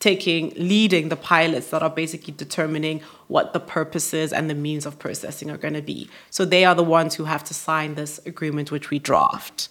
taking 0.00 0.52
leading 0.56 1.08
the 1.08 1.16
pilots 1.16 1.70
that 1.70 1.82
are 1.82 1.90
basically 1.90 2.32
determining 2.32 3.00
what 3.26 3.52
the 3.52 3.60
purposes 3.60 4.32
and 4.32 4.48
the 4.48 4.54
means 4.54 4.86
of 4.86 4.98
processing 4.98 5.50
are 5.50 5.58
going 5.58 5.74
to 5.74 5.82
be 5.82 6.08
so 6.30 6.44
they 6.44 6.64
are 6.64 6.74
the 6.74 6.84
ones 6.84 7.16
who 7.16 7.24
have 7.24 7.42
to 7.42 7.54
sign 7.54 7.94
this 7.94 8.20
agreement 8.26 8.70
which 8.70 8.90
we 8.90 8.98
draft 8.98 9.68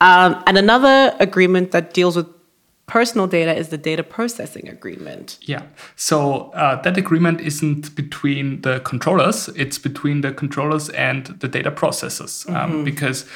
um, 0.00 0.42
and 0.46 0.56
another 0.56 1.14
agreement 1.20 1.72
that 1.72 1.92
deals 1.92 2.16
with 2.16 2.26
personal 2.90 3.28
data 3.28 3.54
is 3.56 3.68
the 3.68 3.78
data 3.78 4.02
processing 4.02 4.68
agreement. 4.68 5.38
Yeah. 5.42 5.62
So 5.94 6.50
uh, 6.50 6.82
that 6.82 6.96
agreement 6.96 7.40
isn't 7.40 7.94
between 7.94 8.62
the 8.62 8.80
controllers, 8.80 9.48
it's 9.54 9.78
between 9.78 10.22
the 10.22 10.32
controllers 10.32 10.88
and 10.90 11.26
the 11.26 11.46
data 11.46 11.70
processors. 11.70 12.52
Um, 12.52 12.84
because 12.84 13.24
uh, 13.24 13.26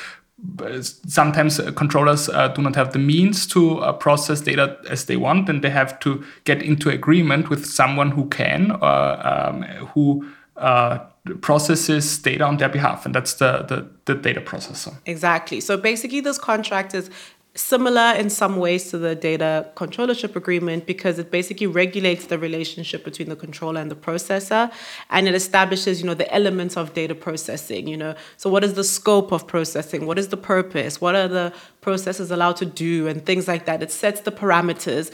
sometimes 1.06 1.58
uh, 1.58 1.72
controllers 1.72 2.28
uh, 2.28 2.48
do 2.48 2.62
not 2.62 2.76
have 2.76 2.92
the 2.92 2.98
means 2.98 3.46
to 3.46 3.78
uh, 3.78 3.92
process 3.92 4.40
data 4.40 4.78
as 4.88 5.06
they 5.06 5.16
want, 5.16 5.48
and 5.48 5.62
they 5.62 5.70
have 5.70 5.98
to 6.00 6.24
get 6.44 6.62
into 6.62 6.90
agreement 6.90 7.50
with 7.50 7.66
someone 7.66 8.10
who 8.10 8.28
can 8.28 8.70
or 8.70 9.26
um, 9.26 9.62
who 9.94 10.26
uh, 10.56 10.98
processes 11.40 12.18
data 12.18 12.44
on 12.44 12.58
their 12.58 12.68
behalf, 12.68 13.06
and 13.06 13.14
that's 13.14 13.34
the, 13.34 13.64
the, 13.68 13.88
the 14.04 14.14
data 14.14 14.40
processor. 14.40 14.94
Exactly. 15.06 15.60
So 15.60 15.76
basically, 15.76 16.20
this 16.20 16.38
contract 16.38 16.94
is 16.94 17.10
similar 17.56 18.12
in 18.16 18.28
some 18.28 18.56
ways 18.56 18.90
to 18.90 18.98
the 18.98 19.14
data 19.14 19.70
controllership 19.76 20.34
agreement 20.34 20.86
because 20.86 21.20
it 21.20 21.30
basically 21.30 21.68
regulates 21.68 22.26
the 22.26 22.38
relationship 22.38 23.04
between 23.04 23.28
the 23.28 23.36
controller 23.36 23.80
and 23.80 23.90
the 23.90 23.96
processor 23.96 24.72
and 25.10 25.28
it 25.28 25.34
establishes 25.34 26.00
you 26.00 26.06
know 26.06 26.14
the 26.14 26.32
elements 26.34 26.76
of 26.76 26.92
data 26.94 27.14
processing 27.14 27.86
you 27.86 27.96
know. 27.96 28.14
So 28.36 28.50
what 28.50 28.64
is 28.64 28.74
the 28.74 28.84
scope 28.84 29.30
of 29.32 29.46
processing? 29.46 30.06
What 30.06 30.18
is 30.18 30.28
the 30.28 30.36
purpose? 30.36 31.00
What 31.00 31.14
are 31.14 31.28
the 31.28 31.52
processors 31.80 32.30
allowed 32.30 32.56
to 32.56 32.66
do? 32.66 33.06
And 33.06 33.24
things 33.24 33.46
like 33.46 33.66
that. 33.66 33.82
It 33.82 33.92
sets 33.92 34.22
the 34.22 34.32
parameters 34.32 35.12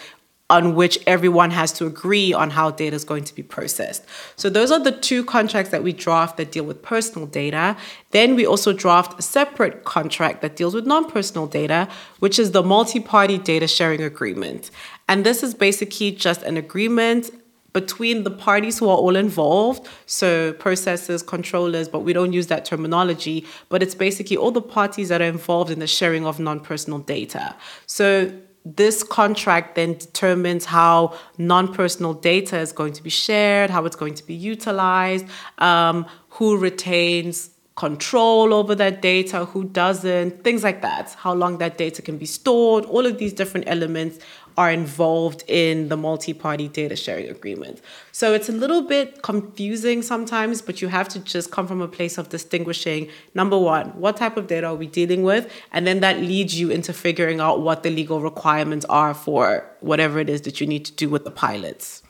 on 0.50 0.74
which 0.74 0.98
everyone 1.06 1.50
has 1.50 1.72
to 1.72 1.86
agree 1.86 2.32
on 2.32 2.50
how 2.50 2.70
data 2.70 2.94
is 2.96 3.04
going 3.04 3.24
to 3.24 3.34
be 3.34 3.42
processed. 3.42 4.04
So 4.36 4.50
those 4.50 4.70
are 4.70 4.80
the 4.80 4.92
two 4.92 5.24
contracts 5.24 5.70
that 5.70 5.82
we 5.82 5.92
draft 5.92 6.36
that 6.36 6.50
deal 6.52 6.64
with 6.64 6.82
personal 6.82 7.26
data. 7.26 7.76
Then 8.10 8.34
we 8.34 8.44
also 8.44 8.72
draft 8.72 9.18
a 9.18 9.22
separate 9.22 9.84
contract 9.84 10.42
that 10.42 10.56
deals 10.56 10.74
with 10.74 10.86
non-personal 10.86 11.46
data, 11.46 11.88
which 12.18 12.38
is 12.38 12.50
the 12.50 12.62
multi-party 12.62 13.38
data 13.38 13.68
sharing 13.68 14.02
agreement. 14.02 14.70
And 15.08 15.24
this 15.24 15.42
is 15.42 15.54
basically 15.54 16.10
just 16.10 16.42
an 16.42 16.56
agreement 16.56 17.30
between 17.72 18.24
the 18.24 18.30
parties 18.32 18.80
who 18.80 18.88
are 18.88 18.96
all 18.96 19.14
involved, 19.14 19.88
so 20.06 20.52
processors, 20.54 21.24
controllers, 21.24 21.88
but 21.88 22.00
we 22.00 22.12
don't 22.12 22.32
use 22.32 22.48
that 22.48 22.64
terminology, 22.64 23.46
but 23.68 23.80
it's 23.80 23.94
basically 23.94 24.36
all 24.36 24.50
the 24.50 24.60
parties 24.60 25.08
that 25.08 25.20
are 25.20 25.28
involved 25.28 25.70
in 25.70 25.78
the 25.78 25.86
sharing 25.86 26.26
of 26.26 26.40
non-personal 26.40 26.98
data. 26.98 27.54
So 27.86 28.32
this 28.64 29.02
contract 29.02 29.74
then 29.74 29.94
determines 29.94 30.66
how 30.66 31.16
non-personal 31.38 32.14
data 32.14 32.58
is 32.58 32.72
going 32.72 32.92
to 32.92 33.02
be 33.02 33.10
shared, 33.10 33.70
how 33.70 33.86
it's 33.86 33.96
going 33.96 34.14
to 34.14 34.26
be 34.26 34.34
utilized, 34.34 35.26
um, 35.58 36.06
who 36.30 36.56
retains 36.58 37.50
control 37.80 38.52
over 38.52 38.74
that 38.74 39.00
data, 39.00 39.46
who 39.46 39.64
doesn't, 39.64 40.44
things 40.44 40.62
like 40.62 40.82
that, 40.82 41.16
how 41.24 41.32
long 41.32 41.56
that 41.56 41.78
data 41.78 42.02
can 42.02 42.18
be 42.18 42.26
stored, 42.26 42.84
all 42.84 43.06
of 43.06 43.16
these 43.16 43.32
different 43.32 43.66
elements 43.66 44.18
are 44.58 44.70
involved 44.70 45.42
in 45.48 45.88
the 45.88 45.96
multi-party 45.96 46.68
data 46.68 46.94
sharing 46.94 47.26
agreement. 47.30 47.80
So 48.12 48.34
it's 48.34 48.50
a 48.50 48.52
little 48.52 48.82
bit 48.82 49.22
confusing 49.22 50.02
sometimes, 50.02 50.60
but 50.60 50.82
you 50.82 50.88
have 50.88 51.08
to 51.14 51.20
just 51.20 51.50
come 51.50 51.66
from 51.66 51.80
a 51.80 51.88
place 51.88 52.18
of 52.18 52.28
distinguishing 52.28 53.08
number 53.34 53.58
one, 53.58 53.86
what 54.04 54.18
type 54.18 54.36
of 54.36 54.46
data 54.46 54.66
are 54.66 54.74
we 54.74 54.86
dealing 54.86 55.22
with? 55.22 55.50
And 55.72 55.86
then 55.86 56.00
that 56.00 56.18
leads 56.18 56.60
you 56.60 56.70
into 56.70 56.92
figuring 56.92 57.40
out 57.40 57.62
what 57.62 57.82
the 57.82 57.88
legal 57.88 58.20
requirements 58.20 58.84
are 58.90 59.14
for 59.14 59.64
whatever 59.80 60.18
it 60.18 60.28
is 60.28 60.42
that 60.42 60.60
you 60.60 60.66
need 60.66 60.84
to 60.84 60.92
do 60.92 61.08
with 61.08 61.24
the 61.24 61.30
pilots. 61.30 62.02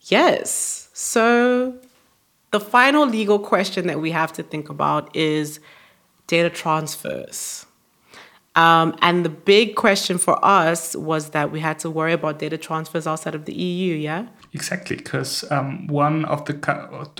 Yes. 0.00 0.88
So 0.92 1.78
the 2.50 2.60
final 2.60 3.06
legal 3.06 3.38
question 3.38 3.86
that 3.86 4.00
we 4.00 4.10
have 4.10 4.32
to 4.34 4.42
think 4.42 4.68
about 4.68 5.14
is 5.14 5.60
data 6.26 6.50
transfers. 6.50 7.66
Um, 8.58 8.96
and 9.02 9.24
the 9.24 9.28
big 9.28 9.76
question 9.76 10.18
for 10.18 10.44
us 10.44 10.96
was 10.96 11.30
that 11.30 11.52
we 11.52 11.60
had 11.60 11.78
to 11.80 11.90
worry 11.90 12.12
about 12.12 12.40
data 12.40 12.58
transfers 12.58 13.06
outside 13.06 13.36
of 13.36 13.44
the 13.44 13.52
EU, 13.52 13.94
yeah? 13.94 14.26
Exactly, 14.52 14.96
because 14.96 15.48
um, 15.52 15.86
one 15.86 16.24
of 16.24 16.44
the 16.46 16.58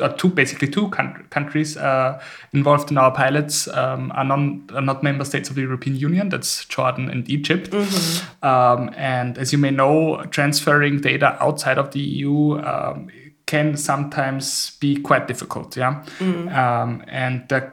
uh, 0.01 0.09
two, 0.15 0.31
basically 0.31 0.67
two 0.67 0.89
countries 0.89 1.77
uh, 1.77 2.21
involved 2.53 2.91
in 2.91 2.99
our 2.99 3.13
pilots 3.13 3.69
um, 3.69 4.11
are, 4.17 4.25
non, 4.25 4.69
are 4.75 4.81
not 4.81 5.05
member 5.05 5.25
states 5.25 5.49
of 5.49 5.55
the 5.55 5.61
European 5.61 5.95
Union. 5.95 6.29
That's 6.29 6.65
Jordan 6.65 7.09
and 7.09 7.29
Egypt. 7.31 7.71
Mm-hmm. 7.71 8.45
Um, 8.45 8.93
and 8.97 9.39
as 9.39 9.53
you 9.53 9.59
may 9.59 9.71
know, 9.71 10.25
transferring 10.31 11.03
data 11.03 11.41
outside 11.41 11.79
of 11.79 11.93
the 11.93 12.01
EU 12.01 12.59
um, 12.59 13.11
can 13.49 13.77
sometimes 13.77 14.77
be 14.79 15.01
quite 15.01 15.27
difficult. 15.27 15.77
Yeah, 15.77 16.05
mm. 16.19 17.05
and 17.09 17.49
the 17.49 17.73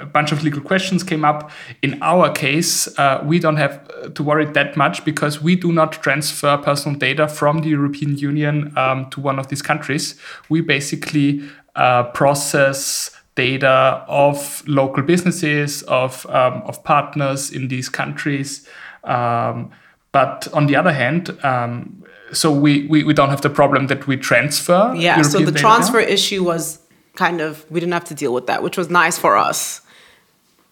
a 0.00 0.06
bunch 0.06 0.32
of 0.32 0.42
legal 0.42 0.60
questions 0.60 1.04
came 1.04 1.24
up. 1.24 1.50
In 1.82 2.02
our 2.02 2.32
case, 2.32 2.88
uh, 2.98 3.22
we 3.24 3.38
don't 3.38 3.58
have 3.58 3.88
uh, 4.02 4.08
to 4.08 4.22
worry 4.22 4.44
that 4.46 4.76
much 4.76 5.04
because 5.04 5.40
we 5.40 5.54
do 5.54 5.72
not 5.72 5.92
transfer 5.92 6.56
personal 6.56 6.98
data 6.98 7.28
from 7.28 7.60
the 7.60 7.68
European 7.68 8.16
Union 8.16 8.76
um, 8.76 9.08
to 9.10 9.20
one 9.20 9.38
of 9.38 9.48
these 9.48 9.62
countries. 9.62 10.18
We 10.48 10.62
basically 10.62 11.42
uh, 11.76 12.04
process 12.04 13.10
data 13.34 14.04
of 14.08 14.62
local 14.66 15.02
businesses, 15.02 15.82
of, 15.84 16.26
um, 16.26 16.62
of 16.66 16.82
partners 16.82 17.50
in 17.50 17.68
these 17.68 17.88
countries. 17.88 18.66
Um, 19.04 19.70
but 20.12 20.48
on 20.52 20.66
the 20.66 20.76
other 20.76 20.92
hand, 20.92 21.38
um, 21.42 22.01
so 22.32 22.52
we, 22.52 22.86
we, 22.86 23.04
we 23.04 23.14
don't 23.14 23.28
have 23.28 23.42
the 23.42 23.50
problem 23.50 23.86
that 23.88 24.06
we 24.06 24.16
transfer. 24.16 24.92
Yeah, 24.94 25.16
European 25.16 25.24
so 25.24 25.50
the 25.50 25.58
transfer 25.58 26.00
issue 26.00 26.44
was 26.44 26.78
kind 27.14 27.40
of 27.40 27.70
we 27.70 27.80
didn't 27.80 27.92
have 27.92 28.04
to 28.04 28.14
deal 28.14 28.32
with 28.32 28.46
that, 28.46 28.62
which 28.62 28.76
was 28.76 28.88
nice 28.90 29.18
for 29.18 29.36
us. 29.36 29.80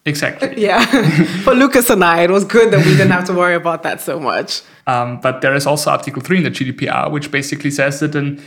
Exactly. 0.07 0.55
yeah. 0.57 0.85
for 1.45 1.55
Lucas 1.55 1.91
and 1.91 2.03
I, 2.03 2.23
it 2.23 2.31
was 2.31 2.45
good 2.45 2.73
that 2.73 2.85
we 2.85 2.93
didn't 2.93 3.11
have 3.11 3.27
to 3.27 3.35
worry 3.35 3.55
about 3.55 3.83
that 3.83 4.01
so 4.01 4.19
much. 4.19 4.63
Um, 4.87 5.21
but 5.21 5.41
there 5.41 5.55
is 5.55 5.67
also 5.67 5.91
Article 5.91 6.23
3 6.23 6.39
in 6.39 6.45
the 6.45 6.51
GDPR, 6.51 7.11
which 7.11 7.31
basically 7.31 7.71
says 7.71 8.01
that 8.01 8.15
an 8.15 8.43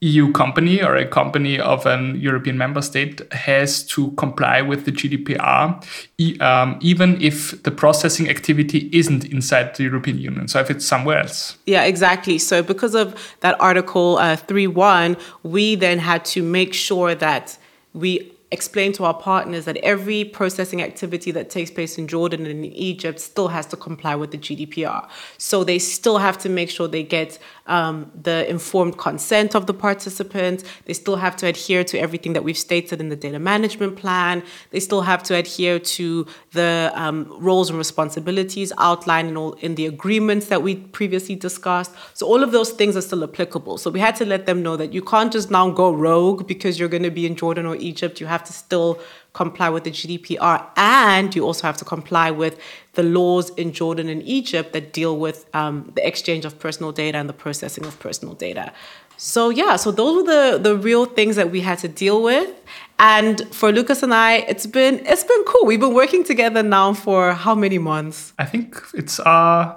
EU 0.00 0.30
company 0.32 0.82
or 0.82 0.94
a 0.94 1.06
company 1.06 1.58
of 1.58 1.86
an 1.86 2.20
European 2.20 2.58
member 2.58 2.82
state 2.82 3.20
has 3.32 3.82
to 3.84 4.10
comply 4.12 4.60
with 4.60 4.84
the 4.84 4.92
GDPR, 4.92 5.82
e 6.18 6.38
um, 6.40 6.78
even 6.82 7.20
if 7.20 7.62
the 7.62 7.70
processing 7.70 8.28
activity 8.28 8.90
isn't 8.92 9.24
inside 9.24 9.74
the 9.76 9.84
European 9.84 10.18
Union. 10.18 10.48
So 10.48 10.60
if 10.60 10.70
it's 10.70 10.86
somewhere 10.86 11.20
else. 11.20 11.56
Yeah, 11.64 11.84
exactly. 11.84 12.38
So 12.38 12.62
because 12.62 12.94
of 12.94 13.14
that 13.40 13.58
Article 13.58 14.18
uh, 14.18 14.36
3.1, 14.36 15.18
we 15.42 15.76
then 15.76 15.98
had 15.98 16.26
to 16.26 16.42
make 16.42 16.74
sure 16.74 17.14
that 17.14 17.56
we 17.94 18.35
explain 18.52 18.92
to 18.92 19.04
our 19.04 19.14
partners 19.14 19.64
that 19.64 19.76
every 19.78 20.24
processing 20.24 20.80
activity 20.80 21.32
that 21.32 21.50
takes 21.50 21.68
place 21.68 21.98
in 21.98 22.06
Jordan 22.06 22.46
and 22.46 22.64
in 22.64 22.72
Egypt 22.72 23.18
still 23.18 23.48
has 23.48 23.66
to 23.66 23.76
comply 23.76 24.14
with 24.14 24.30
the 24.30 24.38
GDPR. 24.38 25.08
So 25.36 25.64
they 25.64 25.80
still 25.80 26.18
have 26.18 26.38
to 26.38 26.48
make 26.48 26.70
sure 26.70 26.86
they 26.86 27.02
get 27.02 27.40
um, 27.66 28.10
the 28.14 28.48
informed 28.48 28.98
consent 28.98 29.56
of 29.56 29.66
the 29.66 29.74
participants. 29.74 30.62
They 30.84 30.92
still 30.92 31.16
have 31.16 31.36
to 31.38 31.46
adhere 31.48 31.82
to 31.84 31.98
everything 31.98 32.34
that 32.34 32.44
we've 32.44 32.56
stated 32.56 33.00
in 33.00 33.08
the 33.08 33.16
data 33.16 33.40
management 33.40 33.96
plan. 33.96 34.44
They 34.70 34.78
still 34.78 35.02
have 35.02 35.24
to 35.24 35.34
adhere 35.34 35.80
to 35.80 36.26
the 36.52 36.92
um, 36.94 37.26
roles 37.40 37.68
and 37.68 37.78
responsibilities 37.78 38.72
outlined 38.78 39.28
in, 39.28 39.36
all, 39.36 39.54
in 39.54 39.74
the 39.74 39.86
agreements 39.86 40.46
that 40.46 40.62
we 40.62 40.76
previously 40.76 41.34
discussed. 41.34 41.90
So 42.14 42.28
all 42.28 42.44
of 42.44 42.52
those 42.52 42.70
things 42.70 42.96
are 42.96 43.02
still 43.02 43.24
applicable. 43.24 43.78
So 43.78 43.90
we 43.90 43.98
had 43.98 44.14
to 44.16 44.24
let 44.24 44.46
them 44.46 44.62
know 44.62 44.76
that 44.76 44.92
you 44.92 45.02
can't 45.02 45.32
just 45.32 45.50
now 45.50 45.68
go 45.70 45.92
rogue 45.92 46.46
because 46.46 46.78
you're 46.78 46.88
going 46.88 47.02
to 47.02 47.10
be 47.10 47.26
in 47.26 47.34
Jordan 47.34 47.66
or 47.66 47.74
Egypt. 47.76 48.20
You 48.20 48.26
have 48.36 48.44
to 48.44 48.52
still 48.52 49.00
comply 49.32 49.68
with 49.68 49.84
the 49.84 49.90
GDPR, 49.90 50.58
and 50.76 51.34
you 51.36 51.44
also 51.44 51.62
have 51.70 51.76
to 51.82 51.84
comply 51.84 52.30
with 52.30 52.54
the 52.94 53.02
laws 53.02 53.50
in 53.50 53.72
Jordan 53.72 54.08
and 54.08 54.22
Egypt 54.38 54.72
that 54.72 54.92
deal 54.92 55.14
with 55.24 55.38
um, 55.54 55.92
the 55.96 56.06
exchange 56.10 56.44
of 56.48 56.58
personal 56.58 56.90
data 57.02 57.18
and 57.18 57.28
the 57.28 57.38
processing 57.44 57.84
of 57.84 57.98
personal 57.98 58.34
data. 58.34 58.72
So 59.16 59.50
yeah, 59.50 59.76
so 59.76 59.90
those 59.90 60.14
were 60.16 60.28
the 60.34 60.58
the 60.58 60.76
real 60.76 61.04
things 61.06 61.36
that 61.36 61.50
we 61.50 61.60
had 61.60 61.78
to 61.78 61.88
deal 61.88 62.22
with. 62.22 62.50
And 62.98 63.42
for 63.54 63.72
Lucas 63.72 64.02
and 64.02 64.12
I, 64.12 64.30
it's 64.52 64.66
been 64.66 64.94
it's 65.06 65.24
been 65.24 65.44
cool. 65.44 65.64
We've 65.66 65.80
been 65.80 65.94
working 65.94 66.24
together 66.24 66.62
now 66.62 66.92
for 66.94 67.32
how 67.32 67.54
many 67.54 67.78
months? 67.78 68.32
I 68.38 68.46
think 68.52 68.76
it's 68.94 69.18
uh 69.20 69.76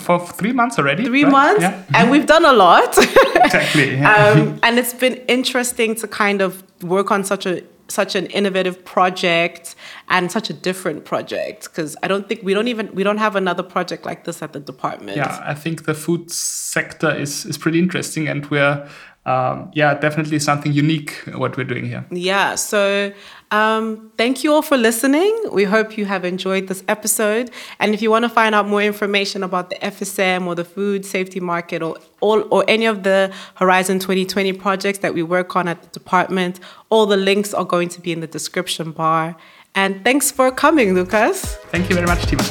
for 0.00 0.18
three 0.40 0.52
months 0.52 0.78
already. 0.78 1.04
Three 1.04 1.24
right? 1.24 1.32
months, 1.32 1.62
yeah. 1.62 1.82
and 1.94 2.10
we've 2.10 2.26
done 2.26 2.44
a 2.44 2.52
lot. 2.52 2.98
exactly. 3.44 3.96
Yeah. 3.96 4.08
Um, 4.18 4.58
and 4.62 4.78
it's 4.78 4.94
been 4.94 5.16
interesting 5.28 5.94
to 5.96 6.08
kind 6.08 6.40
of 6.42 6.62
work 6.82 7.10
on 7.10 7.24
such 7.24 7.46
a 7.46 7.62
such 7.88 8.14
an 8.14 8.26
innovative 8.26 8.84
project 8.84 9.74
and 10.08 10.32
such 10.32 10.50
a 10.50 10.54
different 10.54 11.04
project 11.04 11.64
because 11.64 11.96
I 12.02 12.08
don't 12.08 12.28
think 12.28 12.42
we 12.42 12.54
don't 12.54 12.68
even 12.68 12.94
we 12.94 13.02
don't 13.02 13.18
have 13.18 13.36
another 13.36 13.62
project 13.62 14.06
like 14.06 14.24
this 14.24 14.42
at 14.42 14.52
the 14.52 14.60
department. 14.60 15.16
Yeah, 15.16 15.42
I 15.44 15.54
think 15.54 15.84
the 15.84 15.94
food 15.94 16.30
sector 16.30 17.14
is 17.14 17.44
is 17.44 17.58
pretty 17.58 17.78
interesting 17.78 18.28
and 18.28 18.46
we're 18.46 18.88
um, 19.28 19.70
yeah, 19.74 19.92
definitely 19.92 20.38
something 20.38 20.72
unique 20.72 21.12
what 21.34 21.56
we're 21.58 21.64
doing 21.64 21.84
here. 21.84 22.06
Yeah. 22.10 22.54
So 22.54 23.12
um, 23.50 24.10
thank 24.16 24.42
you 24.42 24.54
all 24.54 24.62
for 24.62 24.78
listening. 24.78 25.34
We 25.52 25.64
hope 25.64 25.98
you 25.98 26.06
have 26.06 26.24
enjoyed 26.24 26.68
this 26.68 26.82
episode. 26.88 27.50
And 27.78 27.92
if 27.92 28.00
you 28.00 28.10
want 28.10 28.24
to 28.24 28.30
find 28.30 28.54
out 28.54 28.66
more 28.66 28.82
information 28.82 29.42
about 29.42 29.68
the 29.68 29.76
FSM 29.76 30.46
or 30.46 30.54
the 30.54 30.64
food 30.64 31.04
safety 31.04 31.40
market 31.40 31.82
or 31.82 31.98
all 32.20 32.42
or 32.50 32.64
any 32.68 32.86
of 32.86 33.02
the 33.02 33.30
Horizon 33.56 33.98
2020 33.98 34.54
projects 34.54 35.00
that 35.00 35.12
we 35.12 35.22
work 35.22 35.54
on 35.56 35.68
at 35.68 35.82
the 35.82 35.88
department, 35.88 36.58
all 36.88 37.04
the 37.04 37.18
links 37.18 37.52
are 37.52 37.66
going 37.66 37.90
to 37.90 38.00
be 38.00 38.12
in 38.12 38.20
the 38.20 38.26
description 38.26 38.92
bar. 38.92 39.36
And 39.78 40.02
thanks 40.02 40.32
for 40.32 40.50
coming, 40.50 40.92
Lucas. 40.92 41.54
Thank 41.70 41.88
you 41.88 41.94
very 41.94 42.08
much, 42.08 42.26
Tima. 42.26 42.42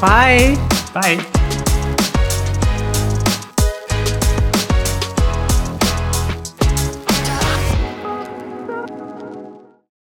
Bye. 0.00 0.56
Bye. 0.92 1.41